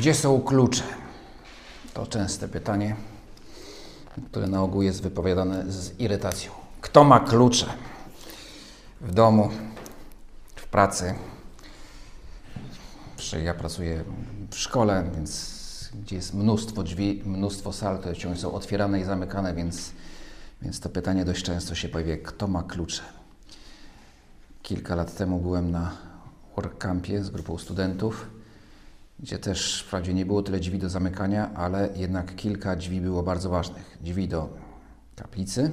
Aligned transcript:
Gdzie 0.00 0.14
są 0.14 0.40
klucze? 0.40 0.82
To 1.94 2.06
częste 2.06 2.48
pytanie, 2.48 2.96
które 4.30 4.46
na 4.46 4.62
ogół 4.62 4.82
jest 4.82 5.02
wypowiadane 5.02 5.72
z 5.72 6.00
irytacją. 6.00 6.52
Kto 6.80 7.04
ma 7.04 7.20
klucze? 7.20 7.66
W 9.00 9.14
domu, 9.14 9.50
w 10.56 10.66
pracy. 10.66 11.14
Ja 13.44 13.54
pracuję 13.54 14.04
w 14.50 14.56
szkole, 14.56 15.10
więc 15.14 15.60
gdzie 15.94 16.16
jest 16.16 16.34
mnóstwo 16.34 16.82
drzwi, 16.82 17.22
mnóstwo 17.26 17.72
sal, 17.72 17.98
które 17.98 18.14
wciąż 18.14 18.38
są 18.38 18.52
otwierane 18.52 19.00
i 19.00 19.04
zamykane, 19.04 19.54
więc, 19.54 19.92
więc 20.62 20.80
to 20.80 20.88
pytanie 20.88 21.24
dość 21.24 21.44
często 21.44 21.74
się 21.74 21.88
pojawia, 21.88 22.16
kto 22.16 22.48
ma 22.48 22.62
klucze? 22.62 23.02
Kilka 24.62 24.94
lat 24.94 25.16
temu 25.16 25.38
byłem 25.38 25.70
na 25.70 25.96
workcampie 26.56 27.24
z 27.24 27.30
grupą 27.30 27.58
studentów 27.58 28.39
gdzie 29.22 29.38
też 29.38 29.82
wprawdzie 29.82 30.14
nie 30.14 30.26
było 30.26 30.42
tyle 30.42 30.60
drzwi 30.60 30.78
do 30.78 30.88
zamykania, 30.88 31.54
ale 31.54 31.88
jednak 31.96 32.36
kilka 32.36 32.76
drzwi 32.76 33.00
było 33.00 33.22
bardzo 33.22 33.50
ważnych. 33.50 33.98
Drzwi 34.00 34.28
do 34.28 34.48
kaplicy, 35.16 35.70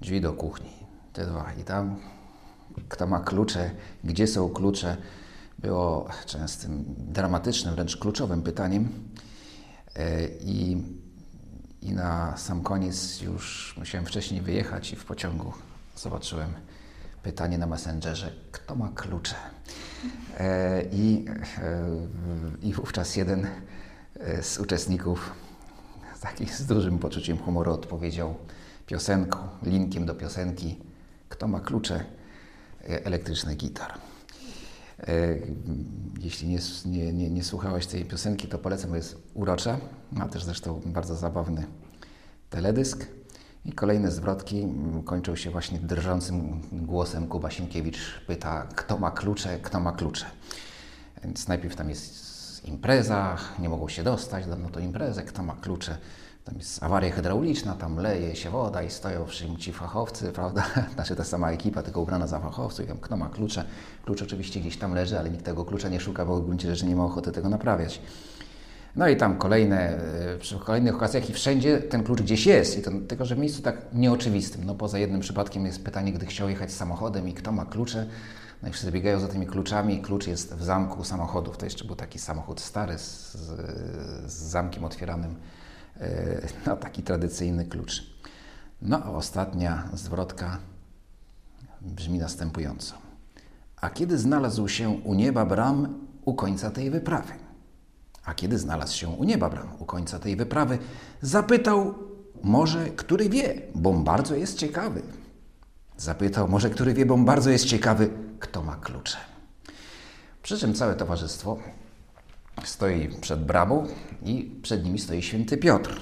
drzwi 0.00 0.20
do 0.20 0.32
kuchni. 0.32 0.70
Te 1.12 1.26
dwa. 1.26 1.52
I 1.60 1.64
tam 1.64 1.96
kto 2.88 3.06
ma 3.06 3.20
klucze, 3.20 3.70
gdzie 4.04 4.26
są 4.26 4.48
klucze, 4.48 4.96
było 5.58 6.08
częstym 6.26 6.84
dramatycznym, 6.98 7.74
wręcz 7.74 7.96
kluczowym 7.96 8.42
pytaniem. 8.42 8.88
E, 9.96 10.28
I, 10.28 10.82
I 11.82 11.92
na 11.92 12.36
sam 12.36 12.62
koniec 12.62 13.20
już 13.20 13.74
musiałem 13.78 14.06
wcześniej 14.06 14.40
wyjechać 14.40 14.92
i 14.92 14.96
w 14.96 15.04
pociągu 15.04 15.52
zobaczyłem 15.96 16.52
pytanie 17.22 17.58
na 17.58 17.66
Messengerze, 17.66 18.32
kto 18.52 18.74
ma 18.76 18.88
klucze? 18.88 19.34
E, 20.38 20.84
I, 20.92 21.24
e, 21.62 21.82
I 22.62 22.72
wówczas 22.72 23.16
jeden 23.16 23.46
e, 24.20 24.42
z 24.42 24.58
uczestników, 24.58 25.32
taki 26.20 26.46
z 26.46 26.66
dużym 26.66 26.98
poczuciem 26.98 27.38
humoru, 27.38 27.72
odpowiedział 27.72 28.34
piosenką, 28.86 29.38
linkiem 29.62 30.06
do 30.06 30.14
piosenki, 30.14 30.78
kto 31.28 31.48
ma 31.48 31.60
klucze 31.60 32.04
elektrycznych 32.84 33.56
gitar. 33.56 33.92
Jeśli 36.20 36.48
nie, 36.48 36.58
nie, 36.86 37.12
nie, 37.12 37.30
nie 37.30 37.44
słuchałeś 37.44 37.86
tej 37.86 38.04
piosenki, 38.04 38.48
to 38.48 38.58
polecam, 38.58 38.90
bo 38.90 38.96
jest 38.96 39.16
urocza. 39.34 39.78
Ma 40.12 40.28
też 40.28 40.44
zresztą 40.44 40.80
bardzo 40.86 41.16
zabawny 41.16 41.66
teledysk. 42.50 43.06
I 43.64 43.72
kolejne 43.72 44.10
zwrotki 44.10 44.66
kończą 45.04 45.36
się 45.36 45.50
właśnie 45.50 45.78
drżącym 45.78 46.60
głosem. 46.72 47.26
Kuba 47.26 47.50
Sienkiewicz 47.50 47.98
pyta, 48.26 48.66
kto 48.76 48.98
ma 48.98 49.10
klucze, 49.10 49.58
kto 49.58 49.80
ma 49.80 49.92
klucze. 49.92 50.26
Więc 51.24 51.48
najpierw 51.48 51.76
tam 51.76 51.88
jest 51.90 52.64
impreza, 52.64 53.36
nie 53.58 53.68
mogą 53.68 53.88
się 53.88 54.02
dostać 54.02 54.46
na 54.46 54.68
to 54.68 54.80
imprezę, 54.80 55.22
kto 55.22 55.42
ma 55.42 55.56
klucze. 55.56 55.98
Tam 56.44 56.56
jest 56.56 56.82
awaria 56.82 57.12
hydrauliczna, 57.12 57.74
tam 57.74 57.96
leje 57.96 58.36
się 58.36 58.50
woda 58.50 58.82
i 58.82 58.90
stoją 58.90 59.26
ci 59.58 59.72
fachowcy, 59.72 60.32
prawda? 60.32 60.66
Znaczy 60.94 61.16
ta 61.16 61.24
sama 61.24 61.52
ekipa, 61.52 61.82
tylko 61.82 62.00
ubrana 62.00 62.26
za 62.26 62.40
fachowców 62.40 62.84
i 62.84 62.88
tam 62.88 62.98
kto 62.98 63.16
ma 63.16 63.28
klucze. 63.28 63.64
Klucz 64.04 64.22
oczywiście 64.22 64.60
gdzieś 64.60 64.76
tam 64.76 64.94
leży, 64.94 65.18
ale 65.18 65.30
nikt 65.30 65.44
tego 65.44 65.64
klucza 65.64 65.88
nie 65.88 66.00
szuka, 66.00 66.26
bo 66.26 66.36
w 66.36 66.44
gruncie 66.44 66.68
rzeczy 66.74 66.86
nie 66.86 66.96
ma 66.96 67.04
ochoty 67.04 67.32
tego 67.32 67.48
naprawiać. 67.48 68.00
No 68.96 69.08
i 69.08 69.16
tam 69.16 69.38
kolejne, 69.38 69.98
e, 70.34 70.38
przy 70.38 70.58
kolejnych 70.58 70.94
okazjach 70.94 71.30
i 71.30 71.32
wszędzie 71.32 71.78
ten 71.78 72.04
klucz 72.04 72.22
gdzieś 72.22 72.46
jest. 72.46 72.78
I 72.78 72.82
to, 72.82 72.90
tylko, 73.08 73.24
że 73.24 73.34
w 73.34 73.38
miejscu 73.38 73.62
tak 73.62 73.76
nieoczywistym. 73.92 74.64
No 74.64 74.74
poza 74.74 74.98
jednym 74.98 75.20
przypadkiem 75.20 75.66
jest 75.66 75.84
pytanie, 75.84 76.12
gdy 76.12 76.26
chciał 76.26 76.48
jechać 76.48 76.72
samochodem 76.72 77.28
i 77.28 77.34
kto 77.34 77.52
ma 77.52 77.64
klucze. 77.64 78.06
No 78.62 78.68
i 78.68 78.72
wszyscy 78.72 78.92
biegają 78.92 79.20
za 79.20 79.28
tymi 79.28 79.46
kluczami. 79.46 80.02
Klucz 80.02 80.26
jest 80.26 80.54
w 80.54 80.62
zamku 80.62 81.04
samochodów. 81.04 81.56
To 81.56 81.66
jeszcze 81.66 81.84
był 81.84 81.96
taki 81.96 82.18
samochód 82.18 82.60
stary 82.60 82.98
z, 82.98 83.36
z 84.26 84.32
zamkiem 84.32 84.84
otwieranym. 84.84 85.34
E, 86.00 86.48
no 86.66 86.76
taki 86.76 87.02
tradycyjny 87.02 87.64
klucz. 87.64 88.02
No 88.82 89.02
a 89.04 89.10
ostatnia 89.10 89.88
zwrotka 89.92 90.58
brzmi 91.80 92.18
następująco. 92.18 92.94
A 93.80 93.90
kiedy 93.90 94.18
znalazł 94.18 94.68
się 94.68 94.88
u 94.88 95.14
nieba 95.14 95.46
bram 95.46 96.06
u 96.24 96.34
końca 96.34 96.70
tej 96.70 96.90
wyprawy? 96.90 97.32
A 98.24 98.34
kiedy 98.34 98.58
znalazł 98.58 98.96
się 98.96 99.08
u 99.08 99.24
nieba 99.24 99.50
bram, 99.50 99.68
u 99.78 99.84
końca 99.84 100.18
tej 100.18 100.36
wyprawy, 100.36 100.78
zapytał, 101.22 101.94
może 102.42 102.86
który 102.86 103.28
wie, 103.28 103.62
bo 103.74 103.92
bardzo 103.92 104.34
jest 104.34 104.58
ciekawy. 104.58 105.02
Zapytał, 105.96 106.48
może 106.48 106.70
który 106.70 106.94
wie, 106.94 107.06
bo 107.06 107.16
bardzo 107.16 107.50
jest 107.50 107.64
ciekawy, 107.64 108.10
kto 108.38 108.62
ma 108.62 108.76
klucze. 108.76 109.16
Przy 110.42 110.58
czym 110.58 110.74
całe 110.74 110.96
towarzystwo 110.96 111.58
stoi 112.64 113.08
przed 113.20 113.44
bramą 113.44 113.86
i 114.22 114.60
przed 114.62 114.84
nimi 114.84 114.98
stoi 114.98 115.22
święty 115.22 115.56
Piotr. 115.56 116.00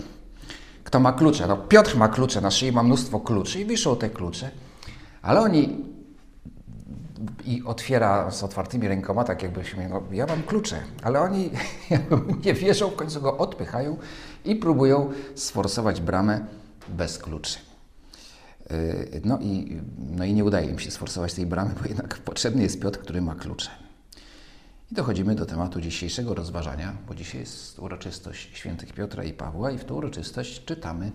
Kto 0.85 1.01
ma 1.01 1.13
klucze? 1.13 1.47
No, 1.47 1.57
Piotr 1.57 1.97
ma 1.97 2.09
klucze, 2.09 2.41
na 2.41 2.51
szyi 2.51 2.73
ma 2.73 2.83
mnóstwo 2.83 3.21
kluczy 3.21 3.61
i 3.61 3.67
wiszą 3.67 3.97
te 3.97 4.11
klucze, 4.11 4.51
ale 5.23 5.41
oni 5.41 5.85
i 7.45 7.63
otwiera 7.65 8.31
z 8.31 8.43
otwartymi 8.43 8.89
rękoma, 8.89 9.25
tak 9.25 9.43
jakbyśmy, 9.43 9.89
no 9.89 10.03
ja 10.13 10.27
mam 10.27 10.43
klucze, 10.43 10.83
ale 11.03 11.21
oni 11.21 11.51
nie 12.45 12.55
wierzą, 12.55 12.91
w 12.91 12.97
końcu 12.97 13.21
go 13.21 13.39
odpychają 13.39 13.97
i 14.45 14.57
próbują 14.57 15.11
sforsować 15.35 16.01
bramę 16.01 16.47
bez 16.89 17.19
kluczy. 17.19 17.59
Y, 18.71 19.21
no 19.25 19.39
i, 19.41 19.81
no 19.99 20.25
i 20.25 20.35
nie 20.35 20.45
udaje 20.45 20.71
im 20.71 20.79
się 20.79 20.91
sforsować 20.91 21.35
tej 21.35 21.47
bramy, 21.47 21.75
bo 21.83 21.89
jednak 21.89 22.19
potrzebny 22.19 22.63
jest 22.63 22.81
Piotr, 22.81 22.99
który 23.01 23.23
ma 23.23 23.35
klucze. 23.35 23.71
I 24.93 24.95
dochodzimy 24.95 25.35
do 25.35 25.47
tematu 25.47 25.81
dzisiejszego 25.81 26.35
rozważania, 26.35 26.97
bo 27.09 27.15
dzisiaj 27.15 27.41
jest 27.41 27.79
uroczystość 27.79 28.59
świętych 28.59 28.93
Piotra 28.93 29.25
i 29.25 29.33
Pawła 29.33 29.71
i 29.71 29.79
w 29.79 29.85
tę 29.85 29.95
uroczystość 29.95 30.65
czytamy, 30.65 31.13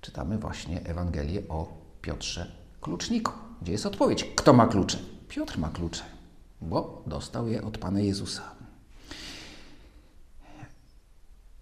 czytamy 0.00 0.38
właśnie 0.38 0.80
Ewangelię 0.80 1.42
o 1.48 1.72
Piotrze 2.02 2.52
Kluczniku. 2.80 3.43
Gdzie 3.64 3.72
jest 3.72 3.86
odpowiedź? 3.86 4.24
Kto 4.36 4.52
ma 4.52 4.66
klucze? 4.66 4.98
Piotr 5.28 5.58
ma 5.58 5.68
klucze, 5.68 6.04
bo 6.60 7.02
dostał 7.06 7.48
je 7.48 7.62
od 7.62 7.78
Pana 7.78 8.00
Jezusa. 8.00 8.42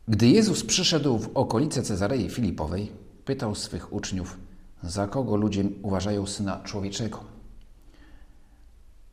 Gdy 0.09 0.29
Jezus 0.29 0.65
przyszedł 0.65 1.19
w 1.19 1.31
okolice 1.35 1.83
Cezarei 1.83 2.31
Filipowej, 2.31 2.93
pytał 3.25 3.55
swych 3.55 3.93
uczniów, 3.93 4.39
za 4.83 5.07
kogo 5.07 5.37
ludzie 5.37 5.65
uważają 5.83 6.27
Syna 6.27 6.61
Człowieczego. 6.65 7.21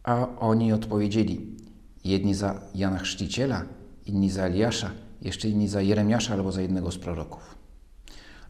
A 0.04 0.28
oni 0.40 0.74
odpowiedzieli, 0.74 1.58
jedni 2.04 2.36
za 2.36 2.62
Jana 2.76 3.00
Chrzciciela, 3.00 3.66
inni 4.06 4.30
za 4.30 4.44
Eliasza, 4.44 4.92
jeszcze 5.22 5.50
inni 5.50 5.68
za 5.68 5.82
Jeremiasza 5.82 6.34
albo 6.34 6.52
za 6.52 6.62
jednego 6.62 6.92
z 6.92 6.98
proroków. 6.98 7.56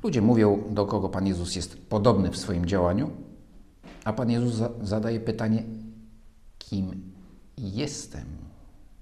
Ludzie 0.03 0.21
mówią, 0.21 0.63
do 0.69 0.85
kogo 0.85 1.09
Pan 1.09 1.27
Jezus 1.27 1.55
jest 1.55 1.77
podobny 1.77 2.31
w 2.31 2.37
swoim 2.37 2.65
działaniu, 2.65 3.28
a 4.09 4.13
Pan 4.13 4.29
Jezus 4.29 4.53
zadaje 4.81 5.19
pytanie, 5.19 5.63
kim 6.57 7.13
jestem? 7.57 8.25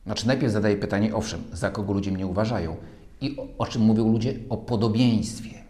Znaczy, 0.05 0.27
najpierw 0.27 0.53
zadaje 0.53 0.77
pytanie, 0.77 1.15
owszem, 1.15 1.43
za 1.53 1.69
kogo 1.71 1.93
ludzie 1.93 2.11
mnie 2.11 2.27
uważają 2.27 2.77
i 3.21 3.37
o, 3.37 3.47
o 3.57 3.65
czym 3.65 3.81
mówią 3.81 4.11
ludzie? 4.11 4.39
O 4.49 4.57
podobieństwie 4.57 5.63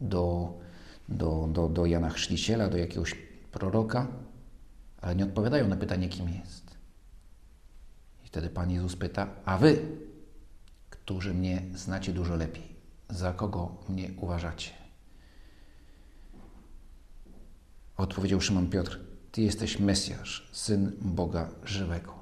do, 0.00 0.54
do, 1.08 1.48
do, 1.52 1.68
do 1.68 1.86
Jana 1.86 2.10
Chrzciciela, 2.10 2.68
do 2.68 2.76
jakiegoś 2.76 3.14
proroka, 3.52 4.06
ale 5.00 5.16
nie 5.16 5.24
odpowiadają 5.24 5.68
na 5.68 5.76
pytanie, 5.76 6.08
kim 6.08 6.28
jest. 6.28 6.70
I 8.24 8.26
wtedy 8.26 8.50
Pan 8.50 8.70
Jezus 8.70 8.96
pyta, 8.96 9.28
a 9.44 9.58
wy, 9.58 9.78
którzy 10.90 11.34
mnie 11.34 11.62
znacie 11.74 12.12
dużo 12.12 12.36
lepiej, 12.36 12.68
za 13.10 13.32
kogo 13.32 13.76
mnie 13.88 14.10
uważacie? 14.20 14.77
Odpowiedział 17.98 18.40
Szymon 18.40 18.70
Piotr: 18.70 19.00
Ty 19.32 19.42
jesteś 19.42 19.78
Mesjasz, 19.78 20.48
syn 20.52 20.92
Boga 21.00 21.50
żywego. 21.64 22.14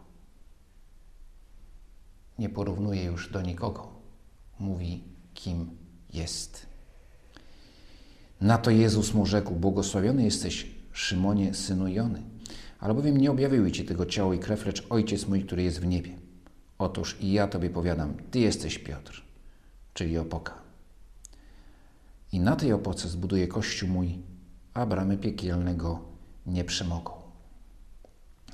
Nie 2.39 2.49
porównuje 2.49 3.05
już 3.05 3.33
do 3.33 3.43
nikogo. 3.43 3.93
Mówi, 4.59 5.05
kim 5.35 5.71
jest. 6.13 6.67
Na 8.41 8.59
to 8.59 8.71
Jezus 8.71 9.15
mu 9.15 9.27
rzekł: 9.27 9.55
Błogosławiony 9.55 10.25
jesteś, 10.25 10.67
Szymonie, 10.93 11.55
synu 11.55 11.89
Jony, 11.89 12.23
albowiem 12.81 13.17
nie 13.17 13.31
objawiły 13.31 13.73
ci 13.73 13.85
tego 13.85 14.07
ciało 14.07 14.35
i 14.35 14.39
krew, 14.39 14.67
lecz 14.67 14.87
Ojciec 14.91 15.27
mój, 15.29 15.45
który 15.45 15.63
jest 15.63 15.81
w 15.81 15.87
niebie. 15.87 16.19
Otóż 16.79 17.17
i 17.21 17.33
ja 17.33 17.49
tobie 17.49 17.71
powiadam: 17.71 18.15
Ty 18.31 18.39
jesteś 18.39 18.79
Piotr, 18.79 19.23
czyli 19.95 20.19
opoka. 20.19 20.55
I 22.33 22.41
na 22.41 22.57
tej 22.57 22.73
opoce 22.73 23.09
zbuduję 23.09 23.49
kościół 23.49 23.89
mój, 23.89 24.19
a 24.77 24.87
bramy 24.87 25.17
piekielnego 25.17 26.01
nie 26.47 26.65
przemogą. 26.65 27.13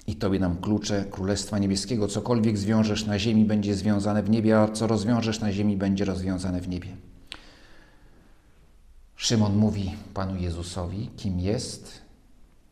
I 0.07 0.17
Tobie 0.17 0.39
dam 0.39 0.57
klucze 0.57 1.05
Królestwa 1.11 1.59
Niebieskiego. 1.59 2.09
Cokolwiek 2.09 2.59
zwiążesz 2.59 3.07
na 3.07 3.19
ziemi, 3.19 3.45
będzie 3.45 3.75
związane 3.75 4.23
w 4.23 4.31
niebie, 4.31 4.61
a 4.61 4.69
co 4.69 4.87
rozwiążesz 4.87 5.41
na 5.41 5.53
ziemi, 5.53 5.77
będzie 5.77 6.05
rozwiązane 6.05 6.61
w 6.61 6.69
niebie. 6.69 6.97
Szymon 9.17 9.57
mówi 9.57 9.93
Panu 10.15 10.37
Jezusowi, 10.37 11.11
kim 11.17 11.41
jest, 11.41 12.03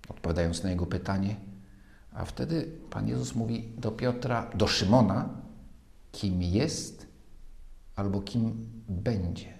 odpowiadając 0.09 0.63
na 0.63 0.71
jego 0.71 0.87
pytanie, 0.87 1.37
a 2.13 2.25
wtedy 2.25 2.69
Pan 2.91 3.09
Jezus 3.09 3.35
mówi 3.35 3.69
do 3.79 3.91
Piotra, 3.91 4.51
do 4.55 4.67
Szymona, 4.67 5.29
kim 6.13 6.43
jest 6.43 7.07
albo 7.97 8.21
kim 8.21 8.67
będzie. 8.89 9.60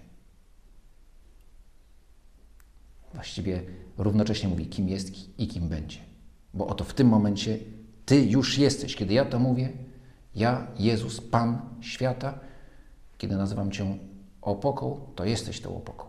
Właściwie 3.13 3.61
równocześnie 3.97 4.49
mówi, 4.49 4.65
kim 4.65 4.89
jest 4.89 5.39
i 5.39 5.47
kim 5.47 5.69
będzie. 5.69 5.97
Bo 6.53 6.67
oto 6.67 6.83
w 6.83 6.93
tym 6.93 7.07
momencie 7.07 7.57
Ty 8.05 8.21
już 8.21 8.57
jesteś. 8.57 8.95
Kiedy 8.95 9.13
ja 9.13 9.25
to 9.25 9.39
mówię, 9.39 9.69
ja, 10.35 10.67
Jezus, 10.79 11.21
Pan 11.21 11.61
świata, 11.81 12.39
kiedy 13.17 13.35
nazywam 13.35 13.71
Cię 13.71 13.97
opoką, 14.41 14.99
to 15.15 15.25
jesteś 15.25 15.61
tą 15.61 15.77
opoką. 15.77 16.05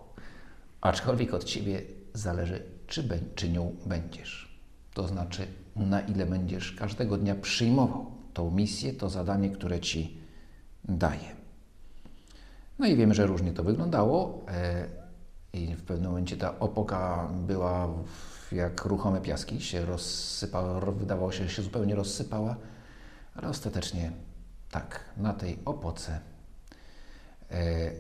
Aczkolwiek 0.81 1.35
od 1.35 1.45
Ciebie 1.45 1.83
zależy, 2.15 2.63
czy, 2.87 3.03
be, 3.03 3.19
czy 3.35 3.49
nią 3.49 3.77
będziesz. 3.87 4.59
To 4.95 5.09
znaczy, 5.09 5.47
na 5.77 6.01
ile 6.01 6.27
będziesz 6.27 6.73
każdego 6.73 7.17
dnia 7.17 7.35
przyjmował 7.35 8.07
tą 8.35 8.51
misję, 8.51 8.93
to 8.93 9.11
zadanie, 9.11 9.51
które 9.51 9.81
Ci 9.81 10.19
daje. 10.85 11.37
No 12.79 12.87
i 12.87 12.97
wiemy, 12.97 13.15
że 13.15 13.27
różnie 13.27 13.53
to 13.53 13.65
wyglądało. 13.65 14.47
I 15.53 15.75
w 15.75 15.83
pewnym 15.83 16.11
momencie 16.11 16.37
ta 16.37 16.59
opoka 16.59 17.29
była 17.47 17.89
jak 18.53 18.85
ruchome 18.85 19.21
piaski, 19.21 19.61
się 19.61 19.85
rozsypała, 19.85 20.81
wydawało 20.81 21.33
się, 21.33 21.45
że 21.45 21.51
się 21.51 21.63
zupełnie 21.63 21.95
rozsypała, 21.95 22.57
ale 23.35 23.49
ostatecznie 23.49 24.13
tak, 24.71 25.05
na 25.17 25.33
tej 25.33 25.59
opoce 25.65 26.21
e, 27.51 27.91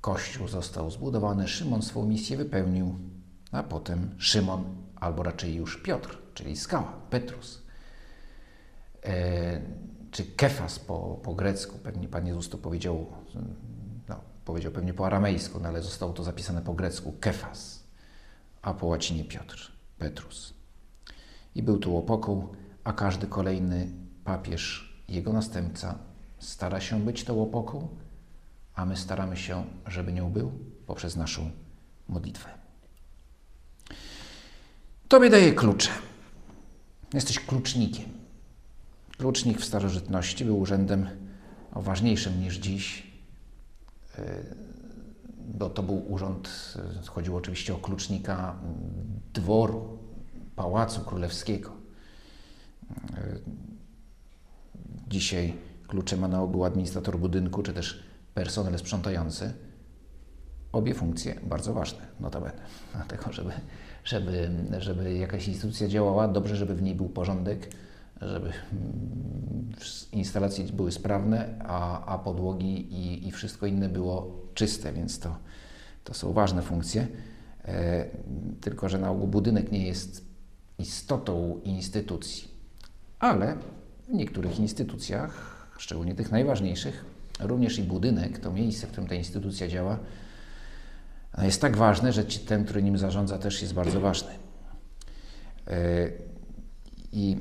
kościół 0.00 0.48
został 0.48 0.90
zbudowany, 0.90 1.48
Szymon 1.48 1.82
swą 1.82 2.06
misję 2.06 2.36
wypełnił, 2.36 2.94
a 3.52 3.62
potem 3.62 4.14
Szymon, 4.18 4.64
albo 4.96 5.22
raczej 5.22 5.54
już 5.54 5.82
Piotr, 5.82 6.18
czyli 6.34 6.56
skała, 6.56 6.92
Petrus, 7.10 7.62
e, 9.04 9.60
czy 10.10 10.24
Kefas 10.24 10.78
po, 10.78 11.20
po 11.22 11.34
grecku, 11.34 11.78
pewnie 11.78 12.08
Pan 12.08 12.26
Jezus 12.26 12.48
to 12.48 12.58
powiedział, 12.58 13.06
powiedział 14.44 14.72
pewnie 14.72 14.94
po 14.94 15.06
aramejsku, 15.06 15.60
no, 15.60 15.68
ale 15.68 15.82
zostało 15.82 16.12
to 16.12 16.24
zapisane 16.24 16.62
po 16.62 16.74
grecku, 16.74 17.14
Kefas, 17.20 17.82
a 18.62 18.74
po 18.74 18.86
łacinie 18.86 19.24
Piotr, 19.24 19.72
Petrus. 19.98 20.54
I 21.54 21.62
był 21.62 21.78
tu 21.78 21.96
opoką, 21.96 22.48
a 22.84 22.92
każdy 22.92 23.26
kolejny 23.26 23.88
papież, 24.24 24.94
jego 25.08 25.32
następca, 25.32 25.98
stara 26.38 26.80
się 26.80 27.00
być 27.00 27.24
tą 27.24 27.42
opoką, 27.42 27.88
a 28.74 28.86
my 28.86 28.96
staramy 28.96 29.36
się, 29.36 29.64
żeby 29.86 30.12
nią 30.12 30.30
był 30.30 30.52
poprzez 30.86 31.16
naszą 31.16 31.50
modlitwę. 32.08 32.48
Tobie 35.08 35.30
daje 35.30 35.52
klucze. 35.52 35.90
Jesteś 37.14 37.40
klucznikiem. 37.40 38.04
Klucznik 39.18 39.60
w 39.60 39.64
starożytności 39.64 40.44
był 40.44 40.60
urzędem 40.60 41.08
o 41.72 41.82
ważniejszym 41.82 42.40
niż 42.40 42.56
dziś, 42.56 43.11
bo 45.48 45.70
to 45.70 45.82
był 45.82 46.12
urząd, 46.12 46.74
e, 47.02 47.06
chodziło 47.06 47.38
oczywiście 47.38 47.74
o 47.74 47.78
klucznika 47.78 48.56
dworu, 49.34 49.98
pałacu 50.56 51.00
królewskiego. 51.00 51.70
E, 53.16 53.38
dzisiaj 55.08 55.54
klucze 55.88 56.16
ma 56.16 56.28
na 56.28 56.42
ogół 56.42 56.64
administrator 56.64 57.18
budynku, 57.18 57.62
czy 57.62 57.72
też 57.72 58.02
personel 58.34 58.78
sprzątający. 58.78 59.52
Obie 60.72 60.94
funkcje 60.94 61.40
bardzo 61.42 61.74
ważne, 61.74 62.06
notabene. 62.20 62.62
Dlatego, 62.94 63.32
żeby, 63.32 63.52
żeby, 64.04 64.50
żeby 64.78 65.14
jakaś 65.14 65.48
instytucja 65.48 65.88
działała, 65.88 66.28
dobrze, 66.28 66.56
żeby 66.56 66.74
w 66.74 66.82
niej 66.82 66.94
był 66.94 67.08
porządek, 67.08 67.74
żeby 68.28 68.48
mm, 68.48 69.72
instalacje 70.12 70.64
były 70.64 70.92
sprawne, 70.92 71.58
a, 71.64 72.04
a 72.04 72.18
podłogi 72.18 72.94
i, 72.94 73.28
i 73.28 73.32
wszystko 73.32 73.66
inne 73.66 73.88
było 73.88 74.42
czyste, 74.54 74.92
więc 74.92 75.18
to, 75.18 75.36
to 76.04 76.14
są 76.14 76.32
ważne 76.32 76.62
funkcje. 76.62 77.06
E, 77.64 78.04
tylko, 78.60 78.88
że 78.88 78.98
na 78.98 79.10
ogół 79.10 79.26
budynek 79.26 79.72
nie 79.72 79.86
jest 79.86 80.24
istotą 80.78 81.60
instytucji. 81.64 82.48
Ale 83.18 83.56
w 84.08 84.14
niektórych 84.14 84.58
instytucjach, 84.58 85.66
szczególnie 85.78 86.14
tych 86.14 86.30
najważniejszych, 86.30 87.04
również 87.40 87.78
i 87.78 87.82
budynek, 87.82 88.38
to 88.38 88.52
miejsce, 88.52 88.86
w 88.86 88.90
którym 88.90 89.08
ta 89.08 89.14
instytucja 89.14 89.68
działa, 89.68 89.98
jest 91.38 91.60
tak 91.60 91.76
ważne, 91.76 92.12
że 92.12 92.24
ten, 92.24 92.64
który 92.64 92.82
nim 92.82 92.98
zarządza, 92.98 93.38
też 93.38 93.62
jest 93.62 93.74
bardzo 93.74 94.00
ważny. 94.00 94.30
E, 95.66 96.10
I 97.12 97.36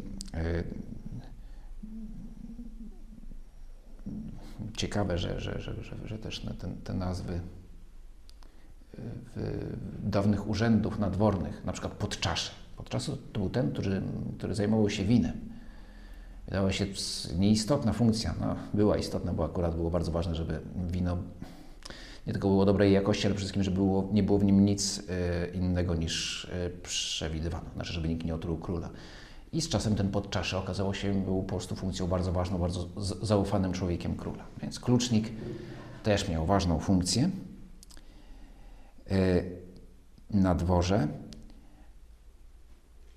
ciekawe, 4.78 5.18
że, 5.18 5.40
że, 5.40 5.62
że, 5.62 5.74
że, 6.06 6.18
też 6.18 6.46
te, 6.84 6.94
nazwy 6.94 7.40
dawnych 10.04 10.48
urzędów 10.48 11.00
nadwornych, 11.00 11.66
na 11.66 11.72
przykład 11.72 11.94
podczasze. 11.94 12.52
Podczasu 12.78 13.18
to 13.34 13.40
był 13.40 13.50
ten, 13.50 13.72
który, 13.72 14.02
który 14.38 14.56
zajmował 14.56 14.90
się 14.90 15.04
winem. 15.04 15.34
Wydawała 16.46 16.72
się 16.72 16.86
nieistotna 17.38 17.94
funkcja. 17.94 18.36
No, 18.42 18.56
była 18.74 18.98
istotna, 18.98 19.34
bo 19.34 19.46
akurat 19.46 19.76
było 19.76 19.92
bardzo 19.92 20.12
ważne, 20.12 20.36
żeby 20.36 20.60
wino 20.92 21.18
nie 22.28 22.34
tylko 22.34 22.48
było 22.48 22.66
dobrej 22.66 22.94
jakości, 22.94 23.28
ale 23.28 23.36
przede 23.36 23.40
wszystkim, 23.40 23.64
żeby 23.64 23.78
było, 23.78 24.10
nie 24.14 24.24
było 24.24 24.40
w 24.40 24.44
nim 24.44 24.66
nic 24.66 24.98
y, 24.98 25.04
innego 25.54 25.96
niż 25.96 26.48
przewidywano. 26.84 27.66
Znaczy, 27.76 27.94
żeby 27.94 28.08
nikt 28.08 28.26
nie 28.26 28.36
otruł 28.36 28.58
króla. 28.58 28.90
I 29.54 29.62
z 29.62 29.70
czasem 29.70 29.96
ten 29.96 30.12
podczasze 30.12 30.58
okazało 30.58 30.94
się, 30.94 31.14
był 31.14 31.44
po 31.44 31.50
prostu 31.50 31.76
funkcją 31.76 32.08
bardzo 32.08 32.32
ważną, 32.32 32.58
bardzo 32.58 32.88
zaufanym 33.22 33.74
człowiekiem 33.74 34.16
króla. 34.16 34.44
Więc 34.62 34.80
klucznik 34.80 35.30
też 36.04 36.30
miał 36.30 36.46
ważną 36.46 36.80
funkcję 36.80 37.30
y, 39.12 39.62
na 40.30 40.56
dworze. 40.56 41.08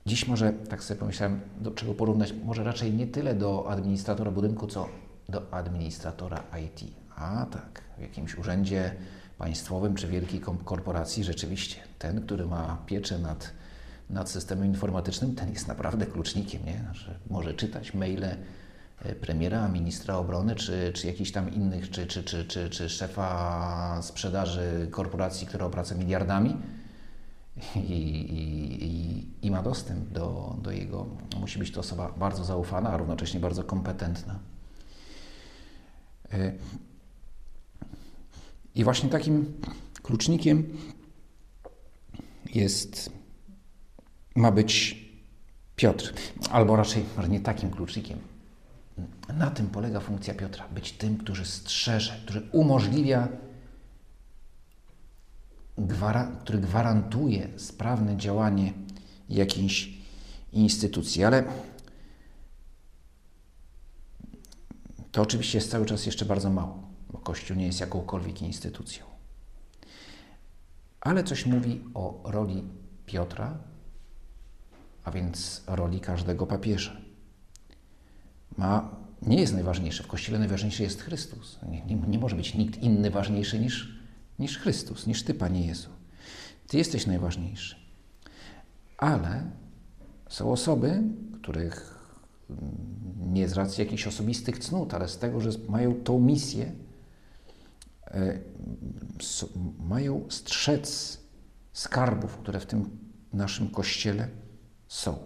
Dziś 0.07 0.29
może, 0.29 0.53
tak 0.53 0.85
sobie 0.85 1.01
pomyślałem, 1.01 1.41
do 1.61 1.71
czego 1.71 1.95
porównać, 1.95 2.35
może 2.45 2.65
raczej 2.65 2.93
nie 2.93 3.07
tyle 3.07 3.35
do 3.35 3.71
administratora 3.71 4.31
budynku, 4.31 4.67
co 4.67 4.89
do 5.29 5.53
administratora 5.53 6.43
IT. 6.65 6.81
A 7.17 7.47
tak, 7.47 7.83
w 7.99 8.01
jakimś 8.01 8.39
urzędzie 8.39 8.95
państwowym 9.39 9.95
czy 9.95 10.09
wielkiej 10.09 10.41
korporacji 10.41 11.25
rzeczywiście 11.25 11.77
ten, 11.99 12.21
który 12.23 12.47
ma 12.47 12.79
pieczę 12.87 13.19
nad, 13.19 13.53
nad 14.11 14.31
systemem 14.31 14.67
informatycznym, 14.67 15.35
ten 15.35 15.53
jest 15.53 15.69
naprawdę 15.69 16.07
klucznikiem, 16.07 16.65
nie? 16.65 16.85
Że 16.93 17.19
może 17.31 17.55
czytać 17.55 17.95
maile 17.95 18.25
e, 18.25 19.15
premiera, 19.15 19.69
ministra 19.69 20.17
obrony, 20.17 20.55
czy, 20.55 20.93
czy 20.95 21.07
jakichś 21.07 21.31
tam 21.31 21.55
innych, 21.55 21.91
czy, 21.91 22.07
czy, 22.07 22.25
czy, 22.25 22.45
czy, 22.45 22.71
czy 22.71 22.89
szefa 22.89 24.03
sprzedaży 24.03 24.89
korporacji, 24.91 25.47
która 25.47 25.67
obraca 25.67 25.95
miliardami 25.95 26.57
i, 27.77 27.81
i, 27.81 29.47
i, 29.47 29.51
ma 29.51 29.63
dostęp 29.63 30.09
do, 30.09 30.57
do 30.63 30.71
jego. 30.71 31.07
Musi 31.41 31.59
być 31.59 31.71
to 31.71 31.81
osoba 31.81 32.13
bardzo 32.17 32.45
zaufana, 32.45 32.91
a 32.91 32.97
równocześnie 32.97 33.41
bardzo 33.41 33.65
kompetentna. 33.65 34.39
E, 36.33 36.53
I 38.75 38.85
właśnie 38.85 39.09
takim 39.09 39.55
klucznikiem 40.03 40.77
jest, 42.55 43.11
ma 44.35 44.53
być 44.53 45.05
Piotr, 45.77 46.15
albo 46.51 46.77
raczej 46.77 47.05
może 47.17 47.29
nie 47.29 47.41
takim 47.41 47.71
klucznikiem. 47.71 48.19
Na 49.29 49.51
tym 49.51 49.67
polega 49.67 50.01
funkcja 50.01 50.35
Piotra, 50.35 50.69
być 50.69 50.93
tym, 50.93 51.17
który 51.17 51.45
strzeże, 51.45 52.21
który 52.25 52.43
umożliwia 52.53 53.29
który 56.41 56.59
gwarantuje 56.59 57.49
sprawne 57.57 58.17
działanie 58.17 58.73
jakiejś 59.29 59.91
instytucji. 60.53 61.25
Ale 61.25 61.45
to 65.13 65.23
oczywiście 65.23 65.59
jest 65.59 65.71
cały 65.71 65.87
czas 65.87 66.07
jeszcze 66.07 66.25
bardzo 66.25 66.51
mało, 66.51 66.83
bo 67.11 67.19
Kościół 67.19 67.57
nie 67.57 67.67
jest 67.67 67.81
jakąkolwiek 67.81 68.43
instytucją. 68.43 69.05
ale 71.01 71.25
coś 71.25 71.47
mówi 71.47 71.85
o 71.95 72.21
roli 72.25 72.65
Piotra, 73.07 73.59
a 75.05 75.11
więc 75.11 75.63
roli 75.67 76.01
każdego 76.01 76.47
papieża. 76.47 76.97
Ma, 78.57 78.97
nie 79.23 79.41
jest 79.41 79.53
najważniejszy. 79.53 80.03
W 80.03 80.07
Kościele 80.07 80.39
najważniejszy 80.39 80.83
jest 80.83 81.03
Chrystus. 81.03 81.59
Nie, 81.71 81.85
nie, 81.85 81.97
nie 81.97 82.19
może 82.19 82.37
być 82.37 82.55
nikt 82.55 82.83
inny 82.83 83.11
ważniejszy 83.11 83.59
niż, 83.59 83.99
niż 84.39 84.59
Chrystus, 84.59 85.07
niż 85.07 85.23
Ty, 85.23 85.35
Panie 85.35 85.67
Jezu. 85.67 85.89
Ty 86.69 86.79
jesteś 86.79 87.07
najważniejszy. 87.07 87.77
Ale 88.99 89.51
są 90.29 90.53
osoby, 90.53 91.03
których 91.43 91.95
nie 93.27 93.49
z 93.49 93.53
racji 93.53 93.85
jakichś 93.85 94.07
osobistych 94.07 94.59
cnót, 94.59 94.95
ale 94.95 95.09
z 95.09 95.19
tego, 95.19 95.41
że 95.41 95.51
mają 95.69 95.95
tą 95.95 96.21
misję, 96.21 96.73
e, 98.07 98.39
mają 99.79 100.25
strzec 100.29 101.19
skarbów, 101.73 102.37
które 102.37 102.61
w 102.61 102.67
tym 102.67 102.91
naszym 103.33 103.69
kościele 103.69 104.29
są. 104.95 105.17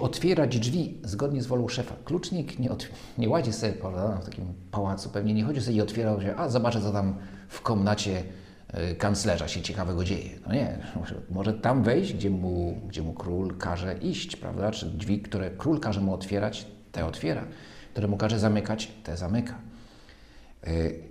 Otwierać 0.00 0.58
drzwi 0.58 1.00
zgodnie 1.04 1.42
z 1.42 1.46
wolą 1.46 1.68
szefa. 1.68 1.94
Klucznik 2.04 2.58
nie, 2.58 2.70
nie 3.18 3.28
łazi 3.28 3.52
sobie 3.52 3.72
prawda, 3.72 4.16
w 4.16 4.24
takim 4.24 4.44
pałacu, 4.70 5.10
pewnie 5.10 5.34
nie 5.34 5.44
chodzi 5.44 5.60
sobie 5.60 5.76
i 5.76 5.80
otwierał 5.80 6.20
się, 6.22 6.36
a 6.36 6.48
zobaczę, 6.48 6.80
co 6.80 6.92
tam 6.92 7.14
w 7.48 7.60
komnacie 7.60 8.24
y, 8.92 8.94
kanclerza 8.94 9.48
się 9.48 9.62
ciekawego 9.62 10.04
dzieje. 10.04 10.30
No 10.46 10.54
nie, 10.54 10.78
może, 11.30 11.52
tam 11.54 11.82
wejść, 11.82 12.14
gdzie 12.14 12.30
mu, 12.30 12.80
gdzie 12.88 13.02
mu 13.02 13.12
król 13.12 13.56
każe 13.56 13.98
iść, 13.98 14.36
prawda? 14.36 14.70
Czy 14.70 14.86
drzwi, 14.86 15.22
które 15.22 15.50
król 15.50 15.80
każe 15.80 16.00
mu 16.00 16.14
otwierać, 16.14 16.66
te 16.92 17.06
otwiera, 17.06 17.44
które 17.92 18.08
mu 18.08 18.16
każe 18.16 18.38
zamykać, 18.38 18.92
te 19.04 19.16
zamyka. 19.16 19.54
Y, 20.66 21.02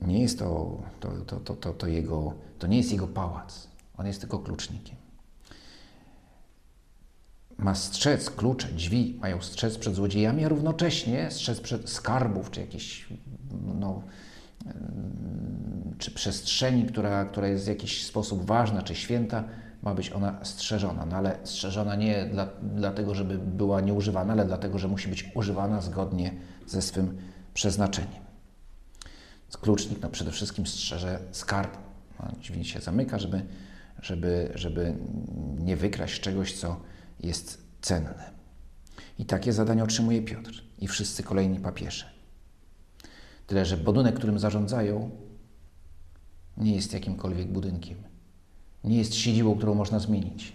nie 0.00 0.22
jest 0.22 0.38
to, 0.38 0.80
to, 1.00 1.08
to, 1.26 1.36
to, 1.40 1.56
to, 1.56 1.72
to, 1.72 1.86
jego, 1.86 2.34
to 2.58 2.66
nie 2.66 2.76
jest 2.76 2.92
jego 2.92 3.06
pałac. 3.06 3.71
On 3.98 4.06
jest 4.06 4.20
tylko 4.20 4.38
klucznikiem. 4.38 4.96
Ma 7.58 7.74
strzec 7.74 8.30
klucze, 8.30 8.68
drzwi 8.68 9.18
mają 9.20 9.42
strzec 9.42 9.78
przed 9.78 9.94
złodziejami, 9.94 10.44
a 10.44 10.48
równocześnie 10.48 11.30
strzec 11.30 11.60
przed 11.60 11.90
skarbów, 11.90 12.50
czy 12.50 12.60
jakiś, 12.60 13.08
no, 13.74 14.02
czy 15.98 16.10
przestrzeni, 16.10 16.86
która, 16.86 17.24
która 17.24 17.48
jest 17.48 17.64
w 17.64 17.68
jakiś 17.68 18.06
sposób 18.06 18.46
ważna, 18.46 18.82
czy 18.82 18.94
święta, 18.94 19.44
ma 19.82 19.94
być 19.94 20.12
ona 20.12 20.44
strzeżona. 20.44 21.06
No 21.06 21.16
ale 21.16 21.38
strzeżona 21.44 21.96
nie 21.96 22.24
dla, 22.24 22.48
dlatego, 22.62 23.14
żeby 23.14 23.38
była 23.38 23.80
nieużywana, 23.80 24.32
ale 24.32 24.44
dlatego, 24.44 24.78
że 24.78 24.88
musi 24.88 25.08
być 25.08 25.30
używana 25.34 25.80
zgodnie 25.80 26.34
ze 26.66 26.82
swym 26.82 27.18
przeznaczeniem. 27.54 28.22
Klucznik 29.60 30.02
no, 30.02 30.08
przede 30.08 30.30
wszystkim 30.30 30.66
strzeże 30.66 31.18
skarbu. 31.32 31.78
No, 32.20 32.28
drzwi 32.40 32.64
się 32.64 32.80
zamyka, 32.80 33.18
żeby, 33.18 33.42
żeby, 34.02 34.52
żeby 34.54 34.94
nie 35.58 35.76
wykraść 35.76 36.20
czegoś, 36.20 36.52
co 36.52 36.80
jest 37.20 37.66
cenne. 37.80 38.32
I 39.18 39.24
takie 39.24 39.52
zadanie 39.52 39.84
otrzymuje 39.84 40.22
Piotr 40.22 40.64
i 40.78 40.88
wszyscy 40.88 41.22
kolejni 41.22 41.60
papieże. 41.60 42.10
Tyle, 43.46 43.66
że 43.66 43.76
budynek, 43.76 44.14
którym 44.14 44.38
zarządzają, 44.38 45.10
nie 46.56 46.74
jest 46.74 46.92
jakimkolwiek 46.92 47.52
budynkiem. 47.52 47.98
Nie 48.84 48.98
jest 48.98 49.14
siedzibą, 49.14 49.56
którą 49.56 49.74
można 49.74 49.98
zmienić. 49.98 50.52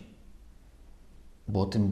Bo 1.47 1.65
tym, 1.65 1.89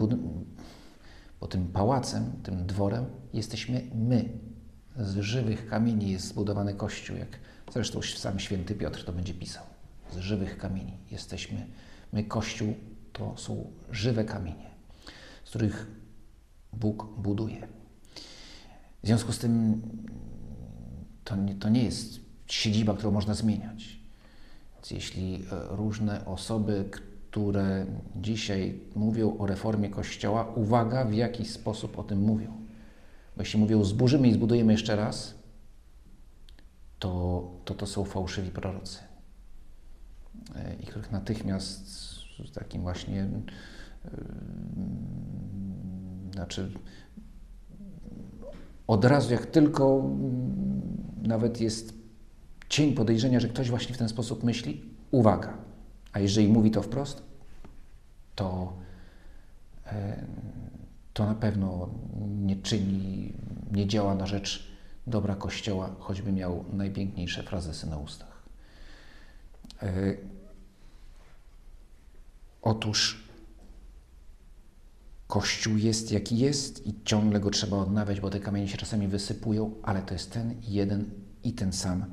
bo 1.39 1.47
tym 1.47 1.67
pałacem, 1.67 2.31
tym 2.43 2.65
dworem 2.65 3.05
jesteśmy 3.33 3.81
my, 3.95 4.29
z 4.97 5.19
żywych 5.19 5.69
kamieni 5.69 6.11
jest 6.11 6.27
zbudowany 6.27 6.73
Kościół, 6.73 7.17
jak 7.17 7.39
zresztą 7.73 8.01
sam 8.01 8.39
święty 8.39 8.75
Piotr 8.75 9.05
to 9.05 9.13
będzie 9.13 9.33
pisał. 9.33 9.74
Z 10.13 10.17
żywych 10.17 10.57
kamieni 10.57 10.97
jesteśmy. 11.11 11.67
My, 12.13 12.23
Kościół, 12.23 12.73
to 13.13 13.37
są 13.37 13.71
żywe 13.91 14.25
kamienie, 14.25 14.69
z 15.43 15.49
których 15.49 15.87
Bóg 16.73 17.07
buduje. 17.17 17.67
W 19.03 19.07
związku 19.07 19.31
z 19.31 19.39
tym 19.39 19.81
to 21.23 21.35
nie, 21.35 21.55
to 21.55 21.69
nie 21.69 21.83
jest 21.83 22.19
siedziba, 22.47 22.93
którą 22.93 23.11
można 23.11 23.33
zmieniać. 23.33 23.99
Więc 24.75 24.91
jeśli 24.91 25.35
e, 25.35 25.75
różne 25.75 26.25
osoby, 26.25 26.89
które 26.91 27.85
dzisiaj 28.15 28.79
mówią 28.95 29.37
o 29.37 29.47
reformie 29.47 29.89
Kościoła, 29.89 30.53
uwaga, 30.55 31.05
w 31.05 31.13
jaki 31.13 31.45
sposób 31.45 31.99
o 31.99 32.03
tym 32.03 32.19
mówią 32.19 32.65
bo 33.35 33.41
jeśli 33.41 33.59
mówią 33.59 33.83
zburzymy 33.83 34.27
i 34.27 34.33
zbudujemy 34.33 34.71
jeszcze 34.71 34.95
raz, 34.95 35.33
to 36.99 37.43
to, 37.65 37.73
to 37.73 37.87
są 37.87 38.05
fałszywi 38.05 38.51
prorocy. 38.51 38.99
E, 40.55 40.75
I 40.75 40.85
których 40.85 41.11
natychmiast 41.11 42.05
takim 42.53 42.81
właśnie 42.81 43.15
yy, 43.15 44.11
znaczy 46.33 46.71
od 48.87 49.05
razu 49.05 49.33
jak 49.33 49.45
tylko 49.45 49.99
mm, 49.99 50.81
nawet 51.23 51.61
jest 51.61 51.93
cień 52.69 52.93
podejrzenia, 52.93 53.39
że 53.39 53.47
ktoś 53.47 53.69
właśnie 53.69 53.95
w 53.95 53.97
ten 53.97 54.09
sposób 54.09 54.43
myśli, 54.43 54.81
uwaga. 55.11 55.57
A 56.13 56.19
jeżeli 56.19 56.47
mówi 56.47 56.71
to 56.71 56.81
wprost, 56.81 57.23
to 58.35 58.73
yy, 59.85 59.91
to 61.13 61.25
na 61.25 61.35
pewno 61.35 61.89
nie 62.27 62.55
czyni, 62.55 63.33
nie 63.71 63.87
działa 63.87 64.15
na 64.15 64.25
rzecz 64.25 64.71
dobra 65.07 65.35
Kościoła, 65.35 65.95
choćby 65.99 66.31
miał 66.31 66.65
najpiękniejsze 66.73 67.43
frazesy 67.43 67.89
na 67.89 67.97
ustach. 67.97 68.43
Otóż 72.65 73.25
Kościół 75.27 75.77
jest 75.77 76.11
jaki 76.11 76.37
jest 76.37 76.87
i 76.87 77.03
ciągle 77.03 77.39
go 77.39 77.49
trzeba 77.49 77.77
odnawiać, 77.77 78.19
bo 78.19 78.29
te 78.29 78.39
kamienie 78.39 78.67
się 78.67 78.77
czasami 78.77 79.07
wysypują, 79.07 79.75
ale 79.83 80.01
to 80.01 80.13
jest 80.13 80.31
ten 80.31 80.55
jeden 80.61 81.09
i 81.43 81.53
ten 81.53 81.73
sam 81.73 82.05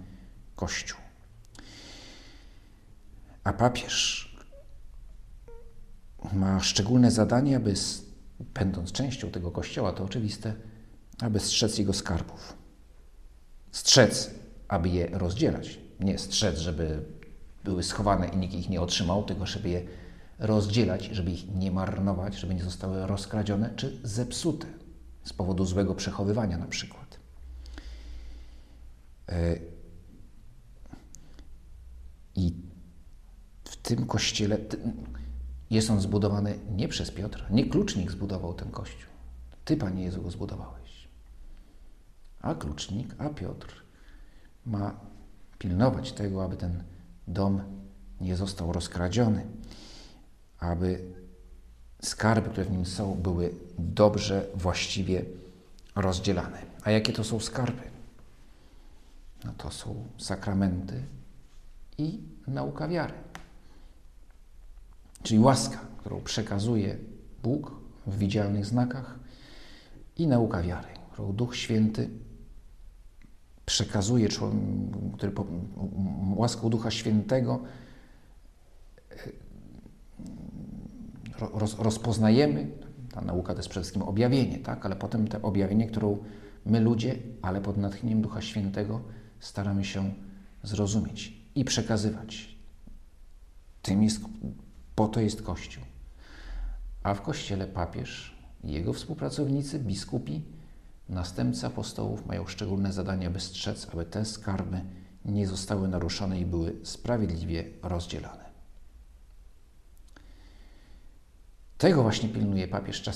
Kościół. 0.56 1.00
A 3.44 3.52
papież 3.52 4.28
ma 6.32 6.60
szczególne 6.60 7.10
zadanie, 7.10 7.56
aby 7.56 7.74
będąc 8.40 8.92
częścią 8.92 9.30
tego 9.30 9.50
kościoła, 9.50 9.92
to 9.92 10.04
oczywiste, 10.04 10.54
aby 11.20 11.40
strzec 11.40 11.78
jego 11.78 11.92
skarbów. 11.92 12.56
Strzec, 13.70 14.30
aby 14.68 14.88
je 14.88 15.06
rozdzielać. 15.06 15.78
Nie 16.00 16.18
strzec, 16.18 16.58
żeby 16.58 17.02
były 17.64 17.82
schowane 17.82 18.28
i 18.28 18.36
nikt 18.36 18.54
ich 18.54 18.70
nie 18.70 18.80
otrzymał, 18.80 19.24
tylko 19.24 19.46
żeby 19.46 19.68
je 19.68 20.01
rozdzielać, 20.38 21.04
żeby 21.04 21.30
ich 21.30 21.54
nie 21.54 21.70
marnować, 21.70 22.34
żeby 22.34 22.54
nie 22.54 22.64
zostały 22.64 23.06
rozkradzione 23.06 23.74
czy 23.76 24.00
zepsute 24.02 24.66
z 25.24 25.32
powodu 25.32 25.64
złego 25.64 25.94
przechowywania 25.94 26.58
na 26.58 26.66
przykład. 26.66 27.18
E, 29.28 29.56
I 32.34 32.54
w 33.64 33.76
tym 33.76 34.06
kościele 34.06 34.58
jest 35.70 35.90
on 35.90 36.00
zbudowany 36.00 36.58
nie 36.70 36.88
przez 36.88 37.10
Piotra, 37.10 37.46
nie 37.50 37.66
klucznik 37.66 38.10
zbudował 38.10 38.54
ten 38.54 38.70
kościół. 38.70 39.10
Ty, 39.64 39.76
Panie 39.76 40.04
Jezu, 40.04 40.22
go 40.22 40.30
zbudowałeś. 40.30 41.08
A 42.40 42.54
klucznik, 42.54 43.14
a 43.18 43.28
Piotr 43.28 43.82
ma 44.66 45.00
pilnować 45.58 46.12
tego, 46.12 46.44
aby 46.44 46.56
ten 46.56 46.84
dom 47.28 47.62
nie 48.20 48.36
został 48.36 48.72
rozkradziony, 48.72 49.46
aby 50.62 51.04
skarby, 52.02 52.50
które 52.50 52.64
w 52.64 52.70
nim 52.70 52.86
są, 52.86 53.14
były 53.14 53.54
dobrze, 53.78 54.46
właściwie 54.54 55.24
rozdzielane. 55.96 56.62
A 56.84 56.90
jakie 56.90 57.12
to 57.12 57.24
są 57.24 57.40
skarby? 57.40 57.82
No 59.44 59.52
to 59.58 59.70
są 59.70 60.04
sakramenty 60.18 61.02
i 61.98 62.20
nauka 62.46 62.88
wiary. 62.88 63.14
Czyli 65.22 65.40
łaska, 65.40 65.78
którą 65.98 66.20
przekazuje 66.20 66.96
Bóg 67.42 67.72
w 68.06 68.18
widzialnych 68.18 68.66
znakach 68.66 69.18
i 70.16 70.26
nauka 70.26 70.62
wiary, 70.62 70.88
którą 71.12 71.32
Duch 71.32 71.56
Święty 71.56 72.08
przekazuje, 73.66 74.28
który 75.16 75.32
łaską 76.36 76.70
Ducha 76.70 76.90
Świętego 76.90 77.60
roz, 81.54 81.78
rozpoznajemy, 81.78 82.70
ta 83.12 83.20
nauka 83.20 83.52
to 83.52 83.58
jest 83.58 83.68
przede 83.68 83.84
wszystkim 83.84 84.02
objawienie, 84.02 84.58
tak? 84.58 84.86
ale 84.86 84.96
potem 84.96 85.28
te 85.28 85.42
objawienie, 85.42 85.86
którą 85.86 86.18
my 86.66 86.80
ludzie, 86.80 87.18
ale 87.42 87.60
pod 87.60 87.76
natchnieniem 87.76 88.22
Ducha 88.22 88.40
Świętego 88.40 89.00
staramy 89.40 89.84
się 89.84 90.14
zrozumieć 90.62 91.42
i 91.54 91.64
przekazywać. 91.64 92.56
Tym 93.82 94.02
jest 94.02 94.20
po 94.94 95.08
to 95.08 95.20
jest 95.20 95.42
Kościół. 95.42 95.84
A 97.02 97.14
w 97.14 97.22
Kościele 97.22 97.66
papież 97.66 98.38
jego 98.64 98.92
współpracownicy, 98.92 99.78
biskupi, 99.78 100.42
następcy 101.08 101.66
apostołów 101.66 102.26
mają 102.26 102.46
szczególne 102.46 102.92
zadanie, 102.92 103.26
aby 103.26 103.40
strzec, 103.40 103.88
aby 103.92 104.04
te 104.04 104.24
skarby 104.24 104.80
nie 105.24 105.46
zostały 105.46 105.88
naruszone 105.88 106.40
i 106.40 106.46
były 106.46 106.76
sprawiedliwie 106.82 107.64
rozdzielone. 107.82 108.41
Tego 111.82 112.02
właśnie 112.02 112.28
pilnuje 112.28 112.68
papież, 112.68 113.10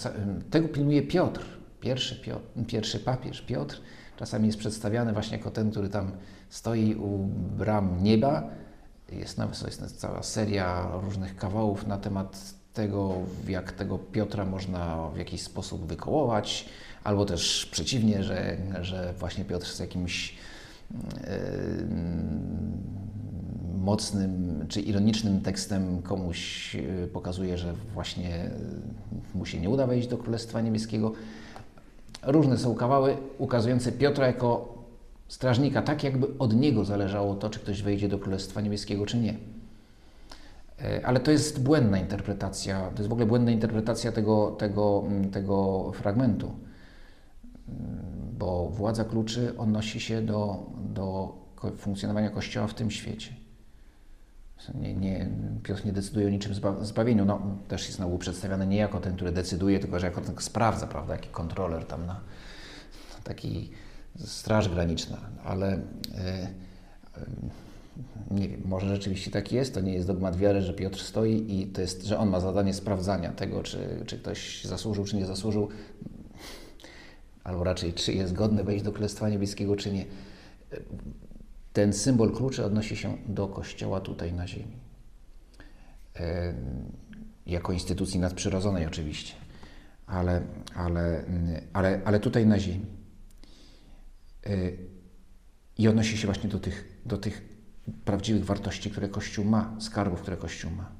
tego 0.50 0.68
pilnuje 0.68 1.02
Piotr, 1.02 1.44
pierwszy, 1.80 2.16
Piotr, 2.16 2.44
pierwszy 2.66 2.98
papież 2.98 3.42
Piotr. 3.42 3.80
Czasami 4.16 4.46
jest 4.46 4.58
przedstawiany 4.58 5.12
właśnie 5.12 5.36
jako 5.36 5.50
ten, 5.50 5.70
który 5.70 5.88
tam 5.88 6.12
stoi 6.48 6.94
u 6.94 7.18
bram 7.58 8.02
nieba. 8.02 8.50
Jest, 9.12 9.38
nawet, 9.38 9.62
jest 9.62 10.00
cała 10.00 10.22
seria 10.22 10.88
różnych 11.02 11.36
kawałów 11.36 11.86
na 11.86 11.98
temat 11.98 12.54
tego, 12.74 13.14
jak 13.48 13.72
tego 13.72 13.98
Piotra 13.98 14.44
można 14.44 15.08
w 15.14 15.16
jakiś 15.16 15.42
sposób 15.42 15.86
wykołować, 15.86 16.68
albo 17.04 17.24
też 17.24 17.68
przeciwnie, 17.72 18.22
że, 18.22 18.56
że 18.80 19.14
właśnie 19.18 19.44
Piotr 19.44 19.66
z 19.66 19.78
jakimś 19.78 20.38
yy, 20.90 21.16
mocnym 23.86 24.64
czy 24.68 24.80
ironicznym 24.80 25.40
tekstem 25.40 26.02
komuś 26.02 26.76
e, 26.76 27.06
pokazuje, 27.06 27.58
że 27.58 27.74
właśnie 27.94 28.50
mu 29.34 29.46
się 29.46 29.60
nie 29.60 29.70
uda 29.70 29.86
wejść 29.86 30.08
do 30.08 30.18
Królestwa 30.18 30.60
Niebieskiego. 30.60 31.12
Różne 32.22 32.58
są 32.58 32.74
kawały 32.74 33.16
ukazujące 33.38 33.92
Piotra 33.92 34.26
jako 34.26 34.74
strażnika, 35.28 35.82
tak 35.82 36.04
jakby 36.04 36.26
od 36.38 36.54
niego 36.54 36.84
zależało 36.84 37.34
to, 37.34 37.50
czy 37.50 37.60
ktoś 37.60 37.82
wejdzie 37.82 38.08
do 38.08 38.18
Królestwa 38.18 38.60
Niebieskiego, 38.60 39.06
czy 39.06 39.18
nie. 39.18 39.34
E, 40.82 41.06
ale 41.06 41.20
to 41.20 41.30
jest 41.30 41.62
błędna 41.62 41.98
interpretacja, 41.98 42.90
to 42.90 42.98
jest 42.98 43.08
w 43.08 43.12
ogóle 43.12 43.26
błędna 43.26 43.50
interpretacja 43.50 44.12
tego, 44.12 44.50
tego, 44.50 45.04
tego 45.32 45.92
fragmentu, 45.92 46.50
bo 48.38 48.68
władza 48.68 49.04
kluczy 49.04 49.58
odnosi 49.58 50.00
się 50.00 50.22
do, 50.22 50.66
do 50.94 51.32
funkcjonowania 51.76 52.30
Kościoła 52.30 52.66
w 52.66 52.74
tym 52.74 52.90
świecie. 52.90 53.45
Nie, 54.74 54.94
nie, 54.94 55.30
Piotr 55.62 55.84
nie 55.84 55.92
decyduje 55.92 56.26
o 56.26 56.30
niczym 56.30 56.54
zbawieniu. 56.80 57.24
No, 57.24 57.58
też 57.68 57.86
jest 57.86 57.98
na 57.98 58.18
przedstawiany 58.18 58.66
nie 58.66 58.76
jako 58.76 59.00
ten, 59.00 59.14
który 59.16 59.32
decyduje, 59.32 59.78
tylko 59.78 60.00
że 60.00 60.06
jako 60.06 60.20
ten 60.20 60.34
sprawdza, 60.38 60.86
prawda, 60.86 61.14
jaki 61.14 61.28
kontroler 61.28 61.84
tam 61.84 62.06
na 62.06 62.20
taki 63.24 63.70
straż 64.18 64.68
graniczna, 64.68 65.18
ale 65.44 65.80
e, 66.14 66.48
nie 68.30 68.48
wiem, 68.48 68.62
może 68.64 68.88
rzeczywiście 68.88 69.30
tak 69.30 69.52
jest, 69.52 69.74
to 69.74 69.80
nie 69.80 69.92
jest 69.92 70.06
dogmat 70.06 70.36
wiary, 70.36 70.62
że 70.62 70.74
Piotr 70.74 71.00
stoi 71.00 71.60
i 71.60 71.66
to 71.66 71.80
jest, 71.80 72.04
że 72.04 72.18
on 72.18 72.28
ma 72.28 72.40
zadanie 72.40 72.74
sprawdzania 72.74 73.32
tego, 73.32 73.62
czy, 73.62 73.78
czy 74.06 74.18
ktoś 74.18 74.64
zasłużył, 74.64 75.04
czy 75.04 75.16
nie 75.16 75.26
zasłużył, 75.26 75.68
albo 77.44 77.64
raczej, 77.64 77.92
czy 77.92 78.12
jest 78.12 78.32
godny 78.32 78.64
wejść 78.64 78.84
do 78.84 78.92
Królestwa 78.92 79.28
Niebieskiego, 79.28 79.76
czy 79.76 79.92
nie. 79.92 80.04
Ten 81.76 81.92
symbol 81.92 82.32
kluczy 82.32 82.64
odnosi 82.64 82.96
się 82.96 83.18
do 83.28 83.48
Kościoła 83.48 84.00
tutaj 84.00 84.32
na 84.32 84.46
ziemi. 84.46 84.76
Jako 87.46 87.72
instytucji 87.72 88.20
nadprzyrodzonej 88.20 88.86
oczywiście, 88.86 89.34
ale, 90.06 90.42
ale, 90.74 91.24
ale, 91.72 92.00
ale 92.04 92.20
tutaj 92.20 92.46
na 92.46 92.58
ziemi. 92.58 92.86
I 95.78 95.88
odnosi 95.88 96.18
się 96.18 96.26
właśnie 96.26 96.50
do 96.50 96.58
tych, 96.58 97.02
do 97.06 97.18
tych 97.18 97.42
prawdziwych 98.04 98.44
wartości, 98.44 98.90
które 98.90 99.08
Kościół 99.08 99.44
ma, 99.44 99.76
skarbów, 99.80 100.20
które 100.20 100.36
Kościół 100.36 100.70
ma. 100.70 100.92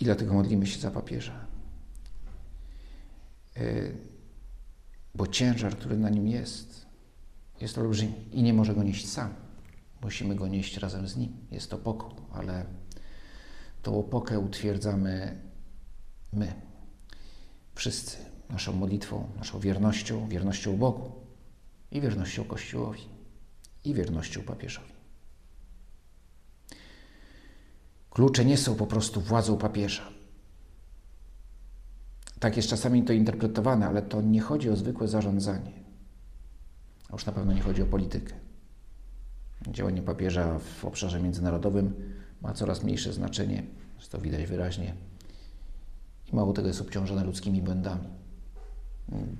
I 0.00 0.04
dlatego 0.04 0.34
modlimy 0.34 0.66
się 0.66 0.80
za 0.80 0.90
papieża. 0.90 1.55
E, 3.56 3.62
bo 5.14 5.26
ciężar, 5.26 5.76
który 5.76 5.96
na 5.96 6.10
nim 6.10 6.28
jest, 6.28 6.86
jest 7.60 7.78
olbrzymi 7.78 8.14
i 8.32 8.42
nie 8.42 8.54
może 8.54 8.74
go 8.74 8.82
nieść 8.82 9.08
sam. 9.08 9.34
Musimy 10.02 10.34
go 10.34 10.48
nieść 10.48 10.76
razem 10.76 11.08
z 11.08 11.16
nim. 11.16 11.36
Jest 11.50 11.70
to 11.70 11.78
pokój, 11.78 12.10
ale 12.32 12.64
tą 13.82 13.98
opokę 13.98 14.38
utwierdzamy 14.38 15.40
my, 16.32 16.52
wszyscy, 17.74 18.16
naszą 18.50 18.72
modlitwą, 18.72 19.28
naszą 19.36 19.60
wiernością, 19.60 20.28
wiernością 20.28 20.76
Bogu 20.76 21.12
i 21.90 22.00
wiernością 22.00 22.44
Kościołowi 22.44 23.02
i 23.84 23.94
wiernością 23.94 24.42
papieżowi. 24.42 24.92
Klucze 28.10 28.44
nie 28.44 28.58
są 28.58 28.74
po 28.74 28.86
prostu 28.86 29.20
władzą 29.20 29.58
papieża 29.58 30.15
tak 32.40 32.56
jest 32.56 32.68
czasami 32.68 33.02
to 33.02 33.12
interpretowane, 33.12 33.86
ale 33.88 34.02
to 34.02 34.22
nie 34.22 34.40
chodzi 34.40 34.70
o 34.70 34.76
zwykłe 34.76 35.08
zarządzanie. 35.08 35.72
A 37.08 37.12
już 37.12 37.26
na 37.26 37.32
pewno 37.32 37.52
nie 37.52 37.60
chodzi 37.60 37.82
o 37.82 37.86
politykę. 37.86 38.34
Działanie 39.70 40.02
papieża 40.02 40.58
w 40.58 40.84
obszarze 40.84 41.20
międzynarodowym 41.20 41.94
ma 42.42 42.52
coraz 42.52 42.82
mniejsze 42.82 43.12
znaczenie, 43.12 43.62
to 44.10 44.18
widać 44.18 44.46
wyraźnie. 44.46 44.94
I 46.32 46.36
mało 46.36 46.52
tego 46.52 46.68
jest 46.68 46.80
obciążone 46.80 47.24
ludzkimi 47.24 47.62
błędami. 47.62 48.08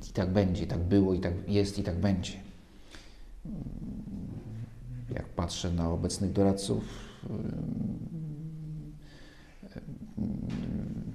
I 0.08 0.12
tak 0.12 0.32
będzie, 0.32 0.64
i 0.64 0.66
tak 0.66 0.80
było, 0.80 1.14
i 1.14 1.20
tak 1.20 1.32
jest, 1.48 1.78
i 1.78 1.82
tak 1.82 2.00
będzie. 2.00 2.32
Jak 5.10 5.28
patrzę 5.28 5.72
na 5.72 5.90
obecnych 5.90 6.32
doradców 6.32 6.84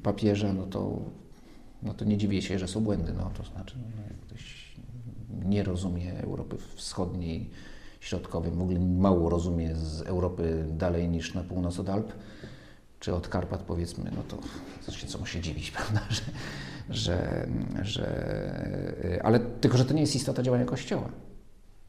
papieża, 0.03 0.53
no 0.53 0.65
to 0.65 0.99
no 1.83 1.93
to 1.93 2.05
nie 2.05 2.17
dziwię 2.17 2.41
się, 2.41 2.59
że 2.59 2.67
są 2.67 2.81
błędy. 2.81 3.13
No, 3.13 3.31
to 3.37 3.43
znaczy, 3.43 3.75
no, 3.77 4.03
jak 4.07 4.19
ktoś 4.19 4.75
nie 5.45 5.63
rozumie 5.63 6.19
Europy 6.19 6.57
Wschodniej, 6.75 7.49
Środkowej, 7.99 8.51
w 8.51 8.61
ogóle 8.61 8.79
mało 8.79 9.29
rozumie 9.29 9.75
z 9.75 10.01
Europy 10.01 10.65
dalej 10.69 11.09
niż 11.09 11.33
na 11.33 11.43
północ 11.43 11.79
od 11.79 11.89
Alp, 11.89 12.13
czy 12.99 13.15
od 13.15 13.27
Karpat 13.27 13.61
powiedzmy, 13.61 14.11
no 14.15 14.23
to 14.23 14.91
się, 14.91 15.07
co 15.07 15.19
mu 15.19 15.25
się 15.25 15.41
dziwić, 15.41 15.71
prawda, 15.77 16.01
że, 16.09 16.21
że, 16.89 17.47
że, 17.81 19.21
ale 19.23 19.39
tylko, 19.39 19.77
że 19.77 19.85
to 19.85 19.93
nie 19.93 20.01
jest 20.01 20.15
istota 20.15 20.43
działania 20.43 20.65
Kościoła. 20.65 21.09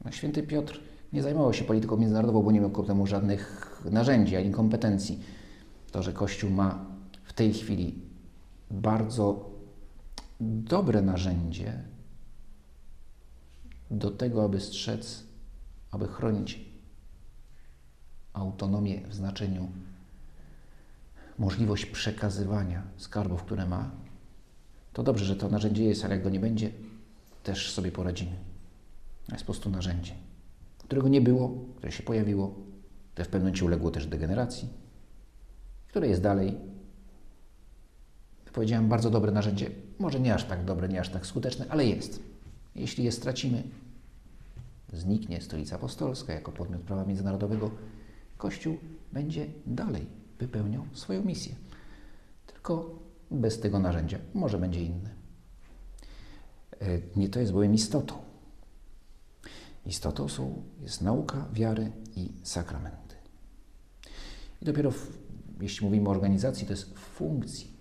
No, 0.04 0.10
święty 0.10 0.42
Piotr 0.42 0.80
nie 1.12 1.22
zajmował 1.22 1.52
się 1.52 1.64
polityką 1.64 1.96
międzynarodową, 1.96 2.42
bo 2.42 2.52
nie 2.52 2.60
miał 2.60 2.70
ku 2.70 2.82
temu 2.82 3.06
żadnych 3.06 3.82
narzędzi 3.90 4.36
ani 4.36 4.50
kompetencji. 4.50 5.20
To, 5.92 6.02
że 6.02 6.12
Kościół 6.12 6.50
ma 6.50 6.84
w 7.24 7.32
tej 7.32 7.52
chwili 7.52 7.94
bardzo 8.70 9.51
dobre 10.42 11.02
narzędzie 11.02 11.82
do 13.90 14.10
tego, 14.10 14.44
aby 14.44 14.60
strzec, 14.60 15.24
aby 15.90 16.08
chronić 16.08 16.60
autonomię 18.32 19.00
w 19.08 19.14
znaczeniu 19.14 19.68
możliwość 21.38 21.86
przekazywania 21.86 22.82
skarbów, 22.96 23.42
które 23.42 23.66
ma, 23.66 23.90
to 24.92 25.02
dobrze, 25.02 25.24
że 25.24 25.36
to 25.36 25.48
narzędzie 25.48 25.84
jest, 25.84 26.04
ale 26.04 26.14
jak 26.14 26.24
go 26.24 26.30
nie 26.30 26.40
będzie, 26.40 26.70
też 27.42 27.72
sobie 27.72 27.92
poradzimy. 27.92 28.36
To 29.26 29.32
jest 29.32 29.44
po 29.44 29.52
prostu 29.52 29.70
narzędzie, 29.70 30.14
którego 30.78 31.08
nie 31.08 31.20
było, 31.20 31.54
które 31.76 31.92
się 31.92 32.02
pojawiło, 32.02 32.54
które 33.12 33.24
w 33.24 33.28
pewnym 33.28 33.42
momencie 33.42 33.64
uległo 33.64 33.90
też 33.90 34.06
degeneracji, 34.06 34.68
które 35.88 36.08
jest 36.08 36.22
dalej 36.22 36.71
powiedziałem, 38.52 38.88
bardzo 38.88 39.10
dobre 39.10 39.32
narzędzie. 39.32 39.70
Może 39.98 40.20
nie 40.20 40.34
aż 40.34 40.44
tak 40.44 40.64
dobre, 40.64 40.88
nie 40.88 41.00
aż 41.00 41.08
tak 41.08 41.26
skuteczne, 41.26 41.66
ale 41.68 41.86
jest. 41.86 42.22
Jeśli 42.74 43.04
je 43.04 43.12
stracimy, 43.12 43.62
zniknie 44.92 45.40
stolica 45.40 45.76
apostolska 45.76 46.32
jako 46.32 46.52
podmiot 46.52 46.82
prawa 46.82 47.04
międzynarodowego. 47.04 47.70
Kościół 48.36 48.78
będzie 49.12 49.46
dalej 49.66 50.06
wypełniał 50.38 50.84
swoją 50.92 51.24
misję. 51.24 51.54
Tylko 52.46 52.98
bez 53.30 53.60
tego 53.60 53.78
narzędzia. 53.78 54.18
Może 54.34 54.58
będzie 54.58 54.82
inne. 54.84 55.10
E, 56.80 56.86
nie 57.16 57.28
to 57.28 57.40
jest 57.40 57.52
bowiem 57.52 57.74
istotą. 57.74 58.14
Istotą 59.86 60.28
są, 60.28 60.62
jest 60.80 61.00
nauka 61.00 61.48
wiary 61.52 61.92
i 62.16 62.32
sakramenty. 62.42 63.16
I 64.62 64.64
dopiero, 64.64 64.90
w, 64.90 65.18
jeśli 65.60 65.86
mówimy 65.86 66.08
o 66.08 66.12
organizacji, 66.12 66.66
to 66.66 66.72
jest 66.72 66.98
funkcji 66.98 67.71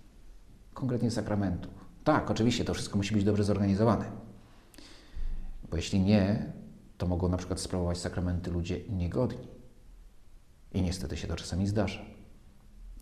konkretnie 0.74 1.10
sakramentów. 1.10 1.72
Tak, 2.04 2.30
oczywiście 2.30 2.64
to 2.64 2.74
wszystko 2.74 2.96
musi 2.96 3.14
być 3.14 3.24
dobrze 3.24 3.44
zorganizowane. 3.44 4.04
Bo 5.70 5.76
jeśli 5.76 6.00
nie, 6.00 6.52
to 6.98 7.06
mogą 7.06 7.28
na 7.28 7.36
przykład 7.36 7.60
sprawować 7.60 7.98
sakramenty 7.98 8.50
ludzie 8.50 8.80
niegodni. 8.88 9.48
I 10.72 10.82
niestety 10.82 11.16
się 11.16 11.28
to 11.28 11.36
czasami 11.36 11.66
zdarza. 11.66 12.00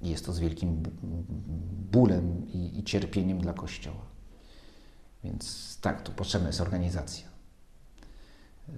I 0.03 0.09
jest 0.09 0.27
to 0.27 0.33
z 0.33 0.39
wielkim 0.39 0.83
bólem 1.93 2.49
i, 2.49 2.79
i 2.79 2.85
cierpieniem 2.85 3.41
dla 3.41 3.53
Kościoła. 3.53 4.11
Więc 5.25 5.79
tak, 5.81 6.03
tu 6.03 6.13
potrzebna 6.13 6.49
jest 6.49 6.61
organizacja. 6.61 7.29
Yy, 8.69 8.75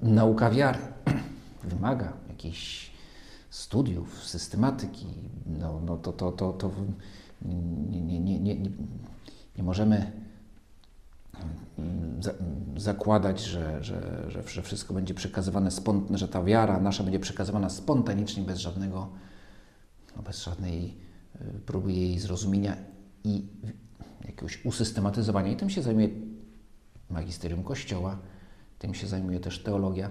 nauka 0.00 0.50
wiary 0.50 0.78
wymaga 1.64 2.12
jakiejś 2.28 2.91
studiów, 3.52 4.24
systematyki, 4.24 5.06
no, 5.46 5.80
no 5.80 5.96
to, 5.96 6.12
to, 6.12 6.32
to, 6.32 6.52
to 6.52 6.70
nie, 7.90 8.00
nie, 8.00 8.20
nie, 8.20 8.38
nie, 8.38 8.56
nie 9.56 9.62
możemy 9.62 10.12
zakładać, 12.76 13.44
że, 13.44 13.84
że, 13.84 14.24
że, 14.28 14.42
że 14.48 14.62
wszystko 14.62 14.94
będzie 14.94 15.14
przekazywane, 15.14 15.70
że 16.10 16.28
ta 16.28 16.44
wiara 16.44 16.80
nasza 16.80 17.02
będzie 17.02 17.18
przekazywana 17.18 17.70
spontanicznie, 17.70 18.42
bez 18.42 18.58
żadnego, 18.58 19.08
no 20.16 20.22
bez 20.22 20.42
żadnej 20.42 20.96
y, 21.40 21.60
próby 21.66 21.92
jej 21.92 22.18
zrozumienia 22.18 22.76
i 23.24 23.46
jakiegoś 24.24 24.64
usystematyzowania. 24.64 25.52
I 25.52 25.56
tym 25.56 25.70
się 25.70 25.82
zajmuje 25.82 26.08
magisterium 27.10 27.64
Kościoła, 27.64 28.18
tym 28.78 28.94
się 28.94 29.06
zajmuje 29.06 29.40
też 29.40 29.62
teologia. 29.62 30.10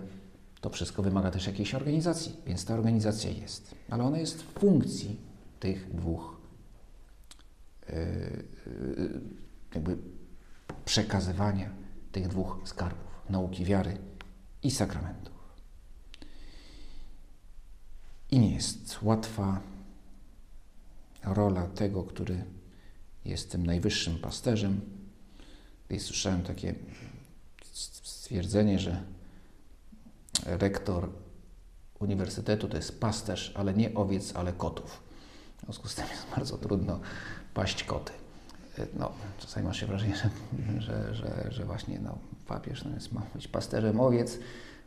To 0.61 0.69
wszystko 0.69 1.03
wymaga 1.03 1.31
też 1.31 1.47
jakiejś 1.47 1.75
organizacji, 1.75 2.35
więc 2.47 2.65
ta 2.65 2.73
organizacja 2.73 3.31
jest. 3.31 3.75
Ale 3.89 4.03
ona 4.03 4.19
jest 4.19 4.43
w 4.43 4.59
funkcji 4.59 5.19
tych 5.59 5.95
dwóch 5.95 6.41
yy, 7.89 7.95
yy, 8.97 9.21
jakby 9.75 9.97
przekazywania 10.85 11.69
tych 12.11 12.27
dwóch 12.27 12.59
skarbów 12.65 13.11
nauki 13.29 13.65
wiary 13.65 13.97
i 14.63 14.71
sakramentów. 14.71 15.33
I 18.31 18.39
nie 18.39 18.53
jest 18.53 19.01
łatwa 19.01 19.61
rola 21.23 21.67
tego, 21.67 22.03
który 22.03 22.43
jest 23.25 23.51
tym 23.51 23.65
najwyższym 23.65 24.19
pasterzem. 24.19 24.81
I 25.89 25.99
słyszałem 25.99 26.43
takie 26.43 26.75
stwierdzenie, 27.71 28.79
że 28.79 29.03
rektor 30.45 31.09
uniwersytetu 31.99 32.67
to 32.67 32.77
jest 32.77 32.99
pasterz, 32.99 33.53
ale 33.55 33.73
nie 33.73 33.93
owiec, 33.93 34.35
ale 34.35 34.53
kotów. 34.53 35.01
W 35.57 35.63
związku 35.63 35.87
z 35.87 35.95
tym 35.95 36.05
jest 36.11 36.23
bardzo 36.35 36.57
trudno 36.57 36.99
paść 37.53 37.83
koty. 37.83 38.11
No, 38.99 39.11
czasami 39.39 39.67
masz 39.67 39.79
się 39.79 39.85
wrażenie, 39.85 40.15
że, 40.15 40.29
że, 40.79 41.15
że, 41.15 41.47
że 41.49 41.65
właśnie 41.65 41.99
no, 41.99 42.17
papież 42.47 42.85
no, 42.85 42.91
jest, 42.93 43.11
ma 43.11 43.21
być 43.35 43.47
pasterzem 43.47 43.99
owiec, 43.99 44.39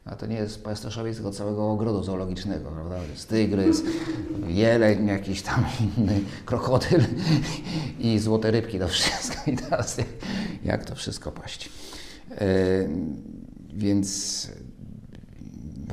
a 0.05 0.17
to 0.17 0.27
nie 0.27 0.37
jest 0.37 0.65
pasterz 0.65 0.99
owiec, 0.99 1.17
tylko 1.17 1.31
całego 1.31 1.71
ogrodu 1.71 2.03
zoologicznego, 2.03 2.71
prawda? 2.71 3.03
Jest 3.03 3.29
tygrys, 3.29 3.83
jeleń, 4.49 5.07
jakiś 5.07 5.43
tam 5.43 5.65
inny, 5.81 6.21
krokodyl 6.45 7.01
i 7.99 8.19
złote 8.19 8.51
rybki, 8.51 8.79
to 8.79 8.89
wszystko. 8.89 9.51
I 9.51 9.57
teraz 9.57 9.99
jak, 9.99 10.09
jak 10.65 10.85
to 10.85 10.95
wszystko 10.95 11.33
paść? 11.33 11.71
E, 12.31 12.47
więc 13.75 14.49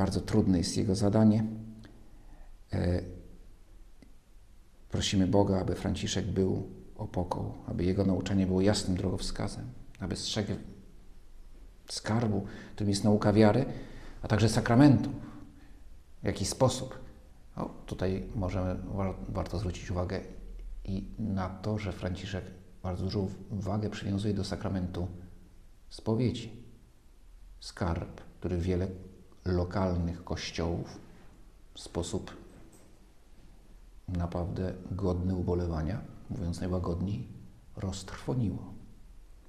bardzo 0.01 0.21
trudne 0.21 0.57
jest 0.57 0.77
jego 0.77 0.95
zadanie. 0.95 1.43
E, 2.73 3.01
prosimy 4.89 5.27
Boga, 5.27 5.59
aby 5.59 5.75
Franciszek 5.75 6.25
był 6.25 6.69
opoką, 6.95 7.53
aby 7.67 7.83
jego 7.83 8.05
nauczanie 8.05 8.47
było 8.47 8.61
jasnym 8.61 8.97
drogowskazem, 8.97 9.65
aby 9.99 10.15
strzegł 10.15 10.51
skarbu, 11.89 12.45
którym 12.75 12.89
jest 12.89 13.03
nauka 13.03 13.33
wiary, 13.33 13.65
a 14.21 14.27
także 14.27 14.49
sakramentów. 14.49 15.13
W 16.23 16.25
jaki 16.25 16.45
sposób? 16.45 16.99
O, 17.55 17.65
tutaj 17.85 18.29
możemy, 18.35 18.75
warto 19.29 19.59
zwrócić 19.59 19.91
uwagę 19.91 20.21
i 20.85 21.07
na 21.19 21.49
to, 21.49 21.77
że 21.77 21.91
Franciszek 21.91 22.45
bardzo 22.83 23.03
dużą 23.03 23.29
wagę 23.51 23.89
przywiązuje 23.89 24.33
do 24.33 24.43
sakramentu 24.43 25.07
spowiedzi. 25.89 26.63
Skarb, 27.59 28.21
który 28.39 28.57
wiele 28.57 28.87
lokalnych 29.45 30.23
kościołów 30.23 30.99
w 31.73 31.80
sposób 31.80 32.38
naprawdę 34.08 34.73
godny 34.91 35.36
ubolewania, 35.36 36.01
mówiąc 36.30 36.60
najłagodniej, 36.60 37.27
roztrwoniło, 37.75 38.73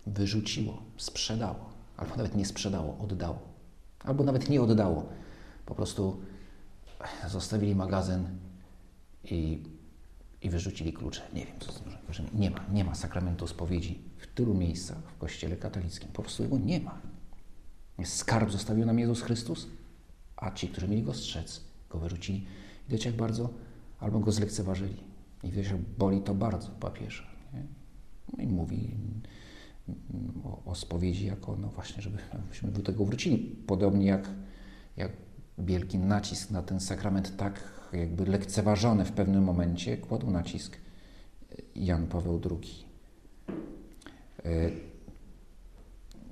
wyrzuciło, 0.06 0.82
sprzedało, 0.96 1.70
albo 1.96 2.16
nawet 2.16 2.36
nie 2.36 2.46
sprzedało, 2.46 2.98
oddało, 2.98 3.38
albo 4.04 4.24
nawet 4.24 4.48
nie 4.48 4.62
oddało. 4.62 5.06
Po 5.66 5.74
prostu 5.74 6.20
zostawili 7.28 7.74
magazyn 7.74 8.26
i, 9.24 9.62
i 10.42 10.50
wyrzucili 10.50 10.92
klucze. 10.92 11.22
Nie 11.34 11.46
wiem, 11.46 11.60
co 11.60 11.72
z 11.72 11.82
Nie 12.34 12.50
ma, 12.50 12.64
nie 12.72 12.84
ma 12.84 12.94
sakramentu 12.94 13.46
spowiedzi 13.46 14.02
w 14.18 14.26
tylu 14.26 14.54
miejscach 14.54 14.98
w 14.98 15.18
kościele 15.18 15.56
katolickim. 15.56 16.08
Po 16.12 16.22
prostu 16.22 16.42
jego 16.42 16.58
nie 16.58 16.80
ma. 16.80 16.98
Jest 17.98 18.16
skarb 18.16 18.50
zostawił 18.50 18.86
nam 18.86 18.98
Jezus 18.98 19.22
Chrystus, 19.22 19.66
a 20.42 20.50
ci, 20.50 20.68
którzy 20.68 20.88
mieli 20.88 21.02
go 21.02 21.14
strzec, 21.14 21.60
go 21.90 21.98
wyrzucili. 21.98 22.46
Wiecie, 22.88 23.10
jak 23.10 23.18
bardzo 23.18 23.50
albo 24.00 24.20
go 24.20 24.32
zlekceważyli. 24.32 24.96
I 25.42 25.50
wiesz, 25.50 25.74
boli 25.98 26.20
to 26.20 26.34
bardzo 26.34 26.68
papieża. 26.68 27.24
Nie? 27.54 27.62
No 28.36 28.44
I 28.44 28.46
mówi 28.46 28.94
o, 30.44 30.62
o 30.64 30.74
spowiedzi 30.74 31.26
jako, 31.26 31.56
no 31.56 31.68
właśnie, 31.68 32.02
żebyśmy 32.02 32.70
do 32.70 32.82
tego 32.82 33.04
wrócili. 33.04 33.38
Podobnie 33.66 34.06
jak, 34.06 34.28
jak 34.96 35.12
wielki 35.58 35.98
nacisk 35.98 36.50
na 36.50 36.62
ten 36.62 36.80
sakrament, 36.80 37.36
tak 37.36 37.60
jakby 37.92 38.26
lekceważony 38.26 39.04
w 39.04 39.12
pewnym 39.12 39.44
momencie, 39.44 39.96
kładł 39.96 40.30
nacisk 40.30 40.76
Jan 41.74 42.06
Paweł 42.06 42.40
II. 42.50 42.84
E, 44.44 44.70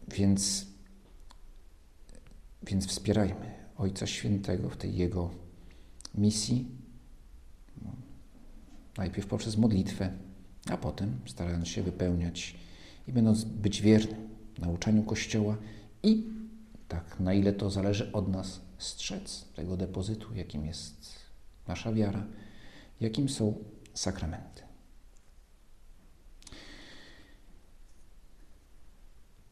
więc, 0.08 0.66
więc 2.62 2.86
wspierajmy 2.86 3.59
Ojca 3.80 4.06
Świętego 4.06 4.70
w 4.70 4.76
tej 4.76 4.96
jego 4.96 5.30
misji, 6.14 6.68
najpierw 8.96 9.26
poprzez 9.26 9.56
modlitwę, 9.56 10.12
a 10.70 10.76
potem 10.76 11.18
starając 11.26 11.68
się 11.68 11.82
wypełniać 11.82 12.56
i 13.08 13.12
będąc 13.12 13.44
być 13.44 13.82
wiernym 13.82 14.28
nauczaniu 14.58 15.02
Kościoła 15.02 15.56
i 16.02 16.24
tak, 16.88 17.20
na 17.20 17.34
ile 17.34 17.52
to 17.52 17.70
zależy 17.70 18.12
od 18.12 18.28
nas, 18.28 18.60
strzec 18.78 19.44
tego 19.56 19.76
depozytu, 19.76 20.34
jakim 20.34 20.66
jest 20.66 21.14
nasza 21.68 21.92
wiara, 21.92 22.24
jakim 23.00 23.28
są 23.28 23.54
sakramenty. 23.94 24.62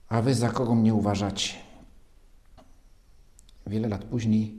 A 0.09 0.23
wy 0.23 0.35
za 0.35 0.49
kogo 0.51 0.75
mnie 0.75 0.95
uważacie? 0.95 1.68
Wiele 3.69 3.89
lat 3.89 4.05
później 4.05 4.55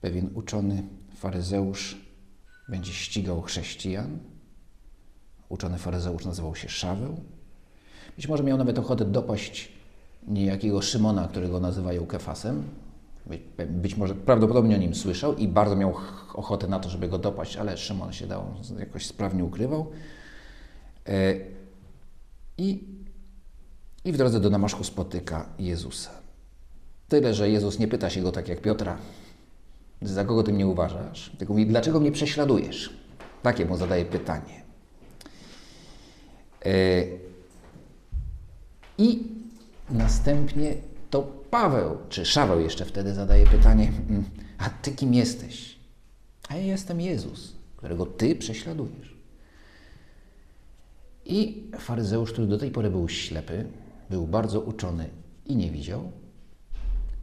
pewien 0.00 0.30
uczony 0.34 0.82
faryzeusz 1.16 1.96
będzie 2.68 2.92
ścigał 2.92 3.42
chrześcijan. 3.42 4.18
Uczony 5.48 5.78
faryzeusz 5.78 6.24
nazywał 6.24 6.54
się 6.54 6.68
Szaweł. 6.68 7.20
Być 8.16 8.28
może 8.28 8.42
miał 8.42 8.58
nawet 8.58 8.78
ochotę 8.78 9.04
dopaść 9.04 9.72
niejakiego 10.28 10.82
Szymona, 10.82 11.28
którego 11.28 11.60
nazywają 11.60 12.06
Kefasem. 12.06 12.62
Być 13.68 13.96
może 13.96 14.14
prawdopodobnie 14.14 14.76
o 14.76 14.78
nim 14.78 14.94
słyszał 14.94 15.36
i 15.36 15.48
bardzo 15.48 15.76
miał 15.76 15.94
ochotę 16.34 16.68
na 16.68 16.80
to, 16.80 16.90
żeby 16.90 17.08
go 17.08 17.18
dopaść, 17.18 17.56
ale 17.56 17.76
Szymon 17.76 18.12
się 18.12 18.26
dał, 18.26 18.44
jakoś 18.78 19.06
sprawnie 19.06 19.44
ukrywał. 19.44 19.90
E, 21.08 21.34
I, 22.58 22.84
I 24.04 24.12
w 24.12 24.16
drodze 24.16 24.40
do 24.40 24.50
Damaszku 24.50 24.84
spotyka 24.84 25.48
Jezusa. 25.58 26.21
Tyle, 27.12 27.34
że 27.34 27.50
Jezus 27.50 27.78
nie 27.78 27.88
pyta 27.88 28.10
się 28.10 28.22
go 28.22 28.32
tak 28.32 28.48
jak 28.48 28.60
Piotra, 28.60 28.98
za 30.02 30.24
kogo 30.24 30.42
ty 30.42 30.52
mnie 30.52 30.66
uważasz? 30.66 31.32
Tylko 31.38 31.52
mówi, 31.52 31.66
dlaczego 31.66 32.00
mnie 32.00 32.12
prześladujesz? 32.12 32.96
Takie 33.42 33.66
mu 33.66 33.76
zadaje 33.76 34.04
pytanie. 34.04 34.62
E, 36.64 37.04
I 38.98 39.22
następnie 39.90 40.74
to 41.10 41.22
Paweł, 41.50 41.98
czy 42.08 42.24
Szaweł 42.24 42.60
jeszcze 42.60 42.84
wtedy 42.84 43.14
zadaje 43.14 43.46
pytanie, 43.46 43.92
mm, 44.10 44.24
a 44.58 44.70
ty 44.70 44.90
kim 44.90 45.14
jesteś? 45.14 45.78
A 46.48 46.56
ja 46.56 46.62
jestem 46.62 47.00
Jezus, 47.00 47.52
którego 47.76 48.06
ty 48.06 48.36
prześladujesz. 48.36 49.16
I 51.24 51.70
faryzeusz, 51.78 52.32
który 52.32 52.46
do 52.46 52.58
tej 52.58 52.70
pory 52.70 52.90
był 52.90 53.08
ślepy, 53.08 53.66
był 54.10 54.26
bardzo 54.26 54.60
uczony 54.60 55.08
i 55.46 55.56
nie 55.56 55.70
widział, 55.70 56.12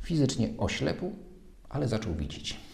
fizycznie 0.01 0.49
oślepł, 0.57 1.11
ale 1.69 1.87
zaczął 1.87 2.15
widzieć 2.15 2.69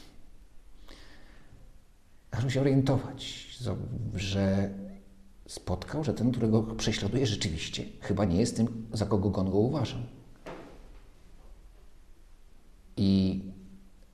zaczął 2.35 2.49
się 2.49 2.61
orientować, 2.61 3.47
że 4.15 4.69
spotkał, 5.47 6.03
że 6.03 6.13
ten, 6.13 6.31
którego 6.31 6.63
prześladuje 6.63 7.25
rzeczywiście, 7.25 7.83
chyba 8.01 8.25
nie 8.25 8.39
jest 8.39 8.55
tym, 8.55 8.87
za 8.93 9.05
kogo 9.05 9.39
on 9.39 9.51
go 9.51 9.57
uważał. 9.57 9.99
I 12.97 13.41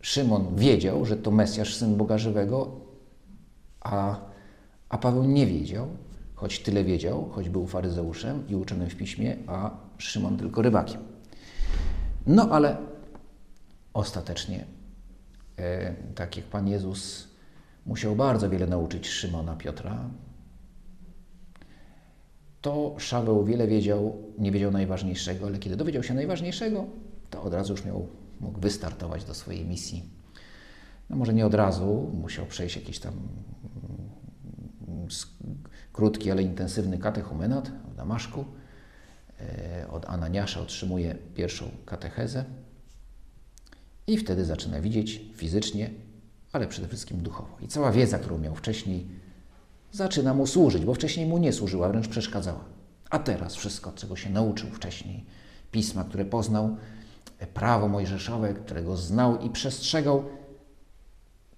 Szymon 0.02 0.56
wiedział, 0.56 1.06
że 1.06 1.17
to 1.17 1.32
Mesjasz, 1.32 1.76
Syn 1.76 1.95
Boga 1.95 2.17
Żywego, 2.17 2.71
a, 3.82 4.19
a 4.89 4.97
Paweł 4.97 5.24
nie 5.24 5.47
wiedział, 5.47 5.88
choć 6.36 6.60
tyle 6.60 6.84
wiedział, 6.84 7.30
choć 7.30 7.50
był 7.50 7.67
faryzeuszem 7.67 8.47
i 8.50 8.56
uczonym 8.56 8.89
w 8.89 8.95
piśmie, 8.95 9.38
a 9.47 9.78
Szymon 9.97 10.38
tylko 10.38 10.62
rybakiem. 10.62 11.02
No 12.28 12.50
ale 12.52 12.78
ostatecznie, 13.93 14.65
e, 15.58 15.93
tak 16.15 16.38
jak 16.38 16.45
Pan 16.45 16.67
Jezus 16.67 17.27
musiał 17.86 18.15
bardzo 18.15 18.49
wiele 18.49 18.67
nauczyć 18.67 19.08
Szymona 19.08 19.56
Piotra. 19.56 20.10
to 22.62 22.95
Szaweł 22.99 23.45
wiele 23.45 23.67
wiedział, 23.67 24.17
nie 24.38 24.51
wiedział 24.51 24.71
najważniejszego, 24.71 25.47
ale 25.47 25.60
kiedy 25.60 25.75
dowiedział 25.75 26.04
się 26.04 26.13
najważniejszego, 26.13 26.86
to 27.30 27.43
od 27.43 27.54
razu 27.54 27.73
już 27.73 27.86
miał, 27.86 28.08
mógł 28.39 28.60
wystartować 28.60 29.25
do 29.25 29.34
swojej 29.34 29.65
misji. 29.65 30.04
No 31.10 31.15
może 31.15 31.34
nie 31.34 31.45
od 31.45 31.54
razu, 31.54 32.12
musiał 32.13 32.45
przejść 32.45 32.75
jakiś 32.75 32.99
tam 32.99 33.13
mm, 34.88 35.08
krótki, 35.93 36.32
ale 36.32 36.43
intensywny 36.43 36.97
katechumenat 36.97 37.71
w 37.91 37.95
Damaszku. 37.95 38.45
E, 39.39 39.88
od 39.91 40.06
Ananiasza 40.06 40.62
otrzymuje 40.62 41.15
pierwszą 41.36 41.65
katechezę 41.86 42.45
i 44.12 44.17
wtedy 44.17 44.45
zaczyna 44.45 44.82
widzieć 44.82 45.21
fizycznie, 45.36 45.89
ale 46.52 46.67
przede 46.67 46.88
wszystkim 46.88 47.17
duchowo. 47.17 47.58
I 47.62 47.67
cała 47.67 47.91
wiedza, 47.91 48.19
którą 48.19 48.38
miał 48.38 48.56
wcześniej, 48.56 49.08
zaczyna 49.91 50.34
mu 50.34 50.47
służyć, 50.47 50.86
bo 50.86 50.93
wcześniej 50.93 51.26
mu 51.26 51.38
nie 51.38 51.54
służyła, 51.54 51.89
wręcz 51.89 52.08
przeszkadzała. 52.08 52.65
A 53.10 53.19
teraz 53.19 53.56
wszystko, 53.56 53.91
czego 53.91 54.15
się 54.15 54.30
nauczył 54.30 54.69
wcześniej, 54.69 55.26
pisma, 55.71 56.04
które 56.04 56.26
poznał, 56.26 56.78
prawo 57.54 57.88
mojżeszowe, 57.88 58.54
którego 58.54 58.97
znał 58.97 59.41
i 59.41 59.50
przestrzegał, 59.50 60.24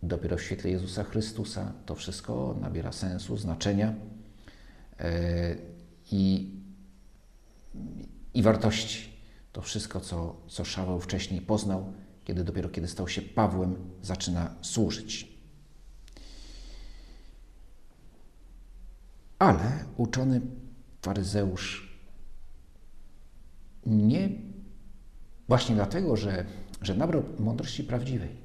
dopiero 0.03 0.37
w 0.37 0.41
świetle 0.41 0.69
Jezusa 0.71 1.03
Chrystusa 1.03 1.73
to 1.85 1.95
wszystko 1.95 2.55
nabiera 2.61 2.91
sensu, 2.91 3.37
znaczenia 3.37 3.93
e, 4.99 5.55
i, 6.11 6.51
i 8.33 8.41
wartości. 8.41 9.13
To 9.51 9.61
wszystko, 9.61 9.99
co, 9.99 10.35
co 10.47 10.65
Szaweł 10.65 10.99
wcześniej 10.99 11.41
poznał, 11.41 11.93
kiedy 12.23 12.43
dopiero 12.43 12.69
kiedy 12.69 12.87
stał 12.87 13.07
się 13.07 13.21
Pawłem, 13.21 13.75
zaczyna 14.01 14.55
służyć. 14.61 15.33
Ale 19.39 19.85
uczony 19.97 20.41
faryzeusz 21.01 21.93
nie 23.85 24.29
właśnie 25.47 25.75
dlatego, 25.75 26.15
że, 26.15 26.45
że 26.81 26.95
nabrał 26.95 27.23
mądrości 27.39 27.83
prawdziwej, 27.83 28.43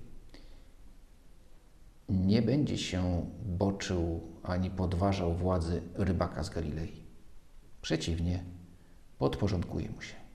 nie 2.08 2.42
będzie 2.42 2.78
się 2.78 3.30
boczył 3.44 4.20
ani 4.42 4.70
podważał 4.70 5.34
władzy 5.34 5.82
rybaka 5.94 6.44
z 6.44 6.50
Galilei. 6.50 7.02
Przeciwnie, 7.82 8.44
podporządkuje 9.18 9.90
mu 9.90 10.02
się. 10.02 10.27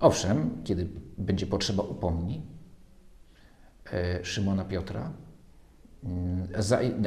Owszem, 0.00 0.50
kiedy 0.64 0.88
będzie 1.18 1.46
potrzeba, 1.46 1.82
upomni 1.82 2.42
e, 3.92 4.24
Szymona 4.24 4.64
Piotra, 4.64 5.12
mm, 6.04 6.48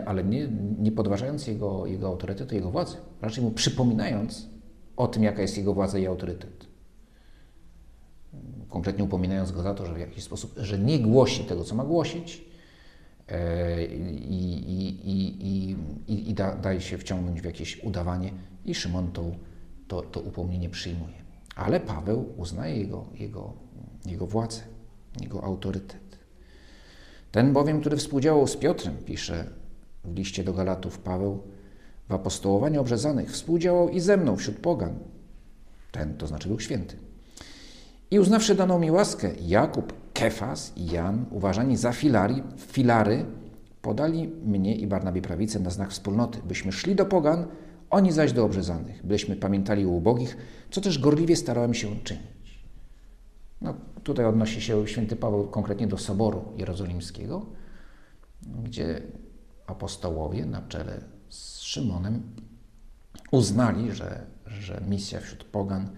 ale 0.06 0.23
nie, 0.23 0.47
nie 0.79 0.91
podważając 0.91 1.47
jego, 1.47 1.86
jego 1.86 2.08
autorytetu, 2.08 2.56
jego 2.56 2.71
władzy, 2.71 2.97
raczej 3.21 3.43
mu 3.43 3.51
przypominając 3.51 4.49
o 4.97 5.08
tym, 5.08 5.23
jaka 5.23 5.41
jest 5.41 5.58
jego 5.58 5.73
władza 5.73 5.99
i 5.99 6.06
autorytet. 6.06 6.67
Konkretnie 8.69 9.03
upominając 9.03 9.51
go 9.51 9.62
za 9.62 9.73
to, 9.73 9.86
że 9.86 9.93
w 9.93 9.99
jakiś 9.99 10.23
sposób, 10.23 10.53
że 10.58 10.79
nie 10.79 10.99
głosi 10.99 11.43
tego, 11.43 11.63
co 11.63 11.75
ma 11.75 11.84
głosić 11.84 12.45
e, 13.27 13.86
i, 13.86 14.53
i, 15.06 15.75
i, 16.08 16.29
i, 16.29 16.34
da, 16.34 16.56
daje 16.56 16.82
się 16.82 16.97
wciągnąć 16.97 17.41
w 17.41 17.45
jakieś 17.45 17.84
udawanie 17.84 18.32
i 18.65 18.75
Szymon 18.75 19.12
to, 19.12 19.23
to, 19.88 20.01
to 20.01 20.19
upomnienie 20.19 20.69
przyjmuje. 20.69 21.22
Ale 21.56 21.80
Paweł 21.80 22.34
uznaje 22.38 22.78
jego, 22.78 23.06
jego, 23.13 23.54
jego 24.06 24.28
władzę, 24.28 24.62
jego 25.22 25.44
autorytet. 25.44 26.18
Ten 27.32 27.54
bowiem, 27.54 27.80
który 27.80 27.98
współdziałał 27.98 28.48
z 28.48 28.56
Piotrem, 28.58 28.98
pisze 29.06 29.46
w 30.04 30.16
liście 30.16 30.44
do 30.44 30.54
Galatów 30.54 31.00
Paweł, 31.00 31.44
w 32.10 32.13
apostołowaniu 32.13 32.82
obrzezanych 32.82 33.32
współdziałał 33.32 33.89
i 33.89 34.00
ze 34.00 34.18
mną 34.18 34.36
wśród 34.36 34.58
pogan. 34.58 34.94
Ten, 35.92 36.18
to 36.18 36.28
znaczy 36.28 36.50
Duch 36.50 36.62
Święty. 36.62 36.98
I 38.12 38.20
uznawszy 38.20 38.56
daną 38.56 38.80
mi 38.80 38.92
łaskę, 38.92 39.32
Jakub, 39.42 39.94
Kefas 40.13 40.74
i 40.76 40.86
Jan, 40.86 41.26
uważani 41.32 41.78
za 41.78 41.92
filari, 41.92 42.44
filary, 42.58 43.26
podali 43.82 44.28
mnie 44.28 44.76
i 44.76 44.88
Barnabie 44.88 45.22
prawicę 45.22 45.60
na 45.60 45.70
znak 45.70 45.92
wspólnoty, 45.92 46.39
byśmy 46.48 46.72
szli 46.72 46.96
do 46.96 47.06
pogan, 47.06 47.46
oni 47.93 48.12
zaś 48.12 48.34
do 48.34 48.45
obrzezanych, 48.45 49.06
byśmy 49.06 49.36
pamiętali 49.36 49.86
o 49.86 49.89
ubogich, 49.89 50.38
co 50.71 50.82
też 50.82 50.99
gorliwie 50.99 51.36
starałem 51.36 51.73
się 51.73 51.99
czynić. 52.03 52.63
No, 53.62 53.73
tutaj 54.03 54.25
odnosi 54.25 54.62
się 54.62 54.88
święty 54.88 55.15
Paweł 55.15 55.47
konkretnie 55.47 55.88
do 55.88 55.97
Soboru 55.97 56.53
Jerozolimskiego, 56.58 57.45
gdzie 58.63 59.01
apostołowie 59.67 60.45
na 60.45 60.62
czele 60.62 61.01
z 61.29 61.60
Szymonem 61.60 62.23
uznali, 63.32 63.91
że, 63.91 64.25
że 64.45 64.82
misja 64.89 65.19
wśród 65.19 65.43
pogan 65.43 65.89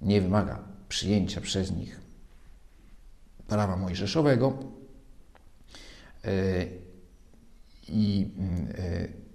nie 0.00 0.20
wymaga 0.20 0.62
przyjęcia 0.88 1.40
przez 1.40 1.72
nich 1.72 2.00
prawa 3.46 3.76
mojżeszowego 3.76 4.58
e, 6.24 6.30
i 7.88 8.30
e, 8.78 9.27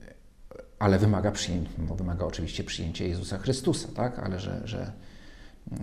ale 0.83 0.99
wymaga, 0.99 1.31
przyjęcia, 1.31 1.71
wymaga 1.97 2.25
oczywiście 2.25 2.63
przyjęcia 2.63 3.05
Jezusa 3.05 3.37
Chrystusa, 3.37 3.87
tak? 3.95 4.19
ale 4.19 4.39
że, 4.39 4.61
że 4.67 4.91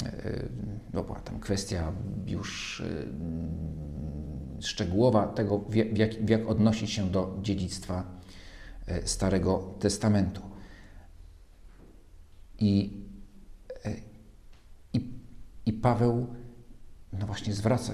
e, 0.03 0.49
no 0.93 1.03
była 1.03 1.21
tam 1.21 1.41
kwestia 1.41 1.93
już 2.27 2.81
e, 2.81 4.63
szczegółowa 4.63 5.27
tego, 5.27 5.59
w 5.59 5.75
jak, 5.75 6.25
w 6.25 6.29
jak 6.29 6.49
odnosić 6.49 6.91
się 6.91 7.11
do 7.11 7.39
dziedzictwa 7.43 8.05
e, 8.87 9.07
Starego 9.07 9.75
Testamentu. 9.79 10.43
I, 12.59 13.01
i, 14.93 15.09
i 15.67 15.73
Paweł 15.73 16.27
no 17.13 17.27
właśnie 17.27 17.55
zwraca, 17.55 17.93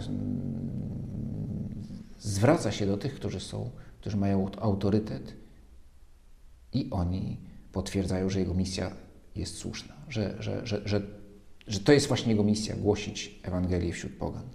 zwraca 2.18 2.72
się 2.72 2.86
do 2.86 2.96
tych, 2.96 3.14
którzy 3.14 3.40
są, 3.40 3.70
którzy 4.00 4.16
mają 4.16 4.50
autorytet 4.60 5.45
i 6.72 6.90
oni 6.90 7.40
potwierdzają, 7.72 8.30
że 8.30 8.40
jego 8.40 8.54
misja 8.54 8.96
jest 9.34 9.56
słuszna, 9.56 9.94
że, 10.08 10.42
że, 10.42 10.66
że, 10.66 10.82
że, 10.88 11.02
że 11.66 11.80
to 11.80 11.92
jest 11.92 12.08
właśnie 12.08 12.30
jego 12.30 12.44
misja 12.44 12.76
głosić 12.76 13.40
Ewangelię 13.42 13.92
wśród 13.92 14.12
pogan. 14.12 14.48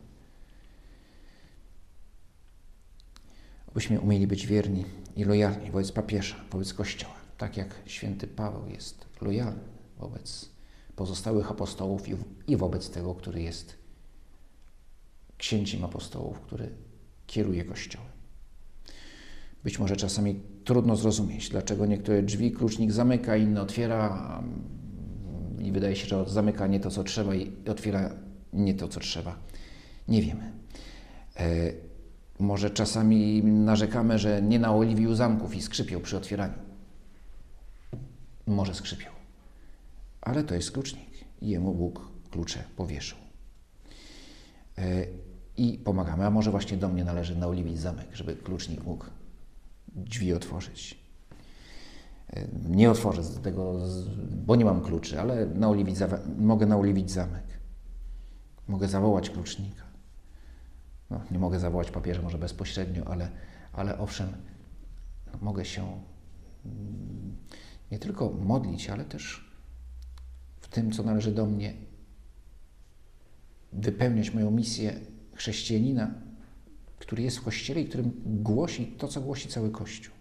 Abyśmy 3.68 4.00
umieli 4.00 4.28
być 4.28 4.48
wierni 4.48 4.86
i 5.16 5.24
lojalni 5.24 5.72
wobec 5.72 5.92
papieża, 5.92 6.36
wobec 6.52 6.74
Kościoła, 6.74 7.16
tak 7.38 7.58
jak 7.58 7.76
święty 7.86 8.28
Paweł 8.28 8.68
jest 8.68 9.06
lojalny 9.22 9.64
wobec 9.98 10.50
pozostałych 10.96 11.52
apostołów 11.52 12.10
i, 12.10 12.16
i 12.48 12.58
wobec 12.58 12.90
tego, 12.90 13.16
który 13.16 13.42
jest 13.42 13.78
księciem 15.38 15.86
apostołów, 15.86 16.40
który 16.40 16.70
kieruje 17.28 17.66
Kościołem. 17.66 18.21
Być 19.64 19.80
może 19.80 19.96
czasami 19.96 20.40
trudno 20.64 20.96
zrozumieć, 20.96 21.50
dlaczego 21.50 21.86
niektóre 21.86 22.24
drzwi 22.24 22.52
klucznik 22.52 22.92
zamyka, 22.92 23.38
inne 23.38 23.62
otwiera 23.62 24.44
i 25.60 25.72
wydaje 25.72 25.96
się, 25.96 26.08
że 26.08 26.30
zamyka 26.30 26.68
nie 26.68 26.80
to, 26.80 26.90
co 26.90 27.04
trzeba 27.04 27.36
i 27.36 27.52
otwiera 27.70 28.16
nie 28.54 28.74
to, 28.74 28.88
co 28.88 29.00
trzeba. 29.00 29.36
Nie 30.08 30.22
wiemy. 30.22 30.52
E, 31.38 31.46
może 32.40 32.70
czasami 32.70 33.44
narzekamy, 33.44 34.20
że 34.20 34.42
nie 34.42 34.60
naoliwił 34.60 35.16
zamków 35.16 35.56
i 35.56 35.62
skrzypiał 35.62 36.02
przy 36.02 36.18
otwieraniu. 36.18 36.54
Może 38.48 38.74
skrzypiał. 38.74 39.14
Ale 40.22 40.44
to 40.44 40.56
jest 40.56 40.72
klucznik 40.72 41.12
jemu 41.42 41.74
Bóg 41.74 42.08
klucze 42.32 42.64
powieszył. 42.76 43.18
E, 44.78 45.06
I 45.58 45.80
pomagamy. 45.84 46.26
A 46.26 46.30
może 46.30 46.52
właśnie 46.52 46.78
do 46.78 46.90
mnie 46.90 47.04
należy 47.04 47.36
naoliwić 47.36 47.80
zamek, 47.80 48.08
żeby 48.14 48.36
klucznik 48.36 48.84
mógł 48.84 49.06
drzwi 49.96 50.34
otworzyć. 50.34 51.02
E, 52.30 52.48
nie 52.70 52.92
otworzę 52.92 53.24
tego, 53.24 53.80
bo 54.46 54.56
nie 54.56 54.66
mam 54.66 54.82
kluczy, 54.82 55.22
ale 55.22 55.46
naoliwić, 55.46 55.98
mogę 56.38 56.66
naoliwić 56.66 57.12
zamek. 57.12 57.44
Mogę 58.68 58.88
zawołać 58.88 59.30
klucznika. 59.30 59.84
No, 61.10 61.22
nie 61.32 61.40
mogę 61.40 61.60
zawołać 61.60 61.92
papieża 61.92 62.22
może 62.22 62.38
bezpośrednio, 62.38 63.08
ale, 63.08 63.32
ale 63.74 64.00
owszem, 64.00 64.30
mogę 65.42 65.66
się 65.66 66.02
mm, 66.66 67.36
nie 67.92 68.00
tylko 68.00 68.30
modlić, 68.30 68.90
ale 68.90 69.06
też 69.06 69.52
w 70.62 70.68
tym, 70.68 70.92
co 70.92 71.04
należy 71.04 71.32
do 71.32 71.46
mnie, 71.46 71.74
wypełniać 73.74 74.34
moją 74.34 74.52
misję 74.52 75.00
chrześcijanina, 75.36 76.14
który 77.02 77.24
jest 77.24 77.38
w 77.38 77.44
Kościele 77.44 77.82
i 77.82 77.86
którym 77.86 78.12
głosi 78.26 78.96
to, 78.98 79.08
co 79.08 79.22
głosi 79.22 79.48
cały 79.48 79.72
Kościół. 79.72 80.14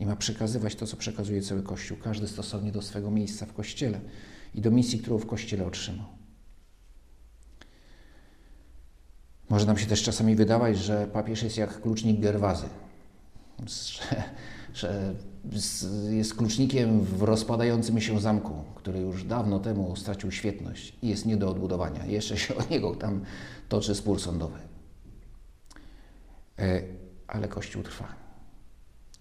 I 0.00 0.06
ma 0.06 0.16
przekazywać 0.16 0.74
to, 0.74 0.86
co 0.86 0.96
przekazuje 0.96 1.42
cały 1.42 1.62
Kościół, 1.62 1.96
każdy 2.02 2.28
stosownie 2.28 2.72
do 2.72 2.82
swego 2.82 3.10
miejsca 3.10 3.46
w 3.46 3.52
Kościele 3.52 4.00
i 4.54 4.60
do 4.60 4.70
misji, 4.70 4.98
którą 4.98 5.18
w 5.18 5.26
Kościele 5.26 5.66
otrzymał. 5.66 6.06
Może 9.48 9.66
nam 9.66 9.78
się 9.78 9.86
też 9.86 10.02
czasami 10.02 10.36
wydawać, 10.36 10.78
że 10.78 11.06
papież 11.12 11.42
jest 11.42 11.56
jak 11.56 11.80
klucznik 11.80 12.20
Gerwazy, 12.20 12.66
że, 13.66 14.24
że 14.74 15.14
jest 16.10 16.34
klucznikiem 16.34 17.00
w 17.00 17.22
rozpadającym 17.22 18.00
się 18.00 18.20
zamku, 18.20 18.64
który 18.74 19.00
już 19.00 19.24
dawno 19.24 19.58
temu 19.58 19.96
stracił 19.96 20.30
świetność 20.30 20.96
i 21.02 21.08
jest 21.08 21.26
nie 21.26 21.36
do 21.36 21.50
odbudowania. 21.50 22.06
Jeszcze 22.06 22.36
się 22.36 22.56
o 22.56 22.62
niego 22.70 22.94
tam 22.94 23.24
toczy 23.68 23.94
spór 23.94 24.20
sądowy. 24.20 24.69
E, 26.60 26.82
Ale 27.26 27.48
Kościół 27.48 27.82
trwa 27.82 28.14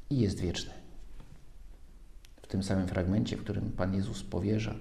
i 0.10 0.20
jest 0.20 0.40
wieczny. 0.40 0.74
W 2.42 2.48
tym 2.48 2.64
samym 2.64 2.88
fragmencie, 2.88 3.38
w 3.38 3.44
którym 3.44 3.72
Pan 3.72 3.94
Jezus 3.94 4.24
powierza 4.24 4.76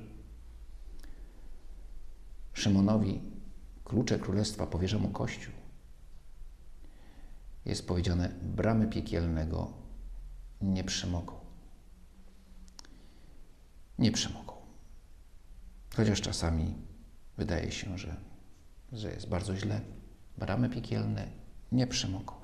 Szymonowi 2.58 3.20
klucze 3.84 4.18
królestwa, 4.18 4.66
powierza 4.66 4.98
mu 4.98 5.08
Kościół, 5.08 5.54
jest 7.64 7.88
powiedziane: 7.88 8.28
bramy 8.42 8.86
piekielnego 8.86 9.72
nie 10.60 10.84
przemogą. 10.84 11.34
Nie 13.98 14.12
przemogą. 14.12 14.52
Chociaż 15.96 16.20
czasami 16.20 16.74
wydaje 17.36 17.72
się, 17.72 17.98
że, 17.98 18.16
że 18.92 19.10
jest 19.10 19.28
bardzo 19.28 19.56
źle. 19.56 19.80
Bramy 20.38 20.70
piekielne 20.70 21.28
nie 21.72 21.86
przemogą. 21.86 22.37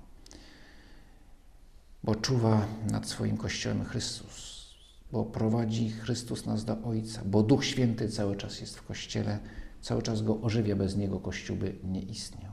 Bo 2.04 2.14
czuwa 2.14 2.66
nad 2.90 3.08
swoim 3.08 3.36
Kościołem 3.36 3.84
Chrystus, 3.84 4.64
bo 5.12 5.24
prowadzi 5.24 5.90
Chrystus 5.90 6.46
nas 6.46 6.64
do 6.64 6.82
Ojca, 6.82 7.22
bo 7.24 7.42
Duch 7.42 7.64
Święty 7.64 8.08
cały 8.08 8.36
czas 8.36 8.60
jest 8.60 8.76
w 8.76 8.86
Kościele, 8.86 9.38
cały 9.80 10.02
czas 10.02 10.22
go 10.22 10.40
ożywia, 10.40 10.76
bez 10.76 10.96
niego 10.96 11.20
Kościół 11.20 11.56
by 11.56 11.74
nie 11.84 12.02
istniał. 12.02 12.52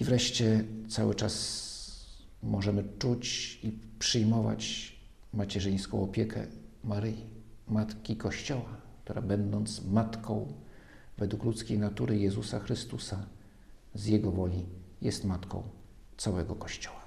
I 0.00 0.04
wreszcie 0.04 0.64
cały 0.88 1.14
czas 1.14 1.34
możemy 2.42 2.84
czuć 2.98 3.58
i 3.62 3.78
przyjmować 3.98 4.92
macierzyńską 5.32 6.02
opiekę 6.02 6.46
Maryi, 6.84 7.26
Matki 7.68 8.16
Kościoła, 8.16 8.76
która 9.04 9.22
będąc 9.22 9.84
matką 9.84 10.52
według 11.18 11.44
ludzkiej 11.44 11.78
natury 11.78 12.18
Jezusa 12.18 12.58
Chrystusa, 12.58 13.26
z 13.94 14.06
Jego 14.06 14.30
woli 14.30 14.66
jest 15.02 15.24
matką 15.24 15.62
całego 16.16 16.54
Kościoła. 16.54 17.01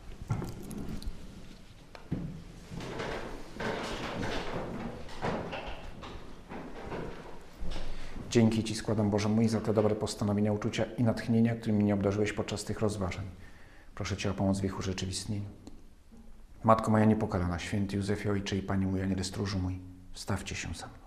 Dzięki 8.35 8.63
Ci 8.63 8.75
składam, 8.75 9.09
Boże 9.09 9.29
mój, 9.29 9.47
za 9.47 9.61
te 9.61 9.73
dobre 9.73 9.95
postanowienia, 9.95 10.53
uczucia 10.53 10.85
i 10.97 11.03
natchnienia, 11.03 11.55
którymi 11.55 11.83
mnie 11.83 11.93
obdarzyłeś 11.93 12.33
podczas 12.33 12.63
tych 12.63 12.79
rozważań. 12.79 13.25
Proszę 13.95 14.17
Cię 14.17 14.31
o 14.31 14.33
pomoc 14.33 14.59
w 14.59 14.63
ich 14.63 14.79
urzeczywistnieniu. 14.79 15.49
Matko 16.63 16.91
moja 16.91 17.05
niepokalana, 17.05 17.59
święty 17.59 17.95
Józefie 17.95 18.29
Ojcze 18.29 18.57
i 18.57 18.61
Panie 18.61 18.87
mój, 18.87 19.01
Aniele 19.01 19.23
stróżu 19.23 19.59
mój, 19.59 19.79
wstawcie 20.13 20.55
się 20.55 20.73
za 20.73 20.87
mną. 20.87 21.04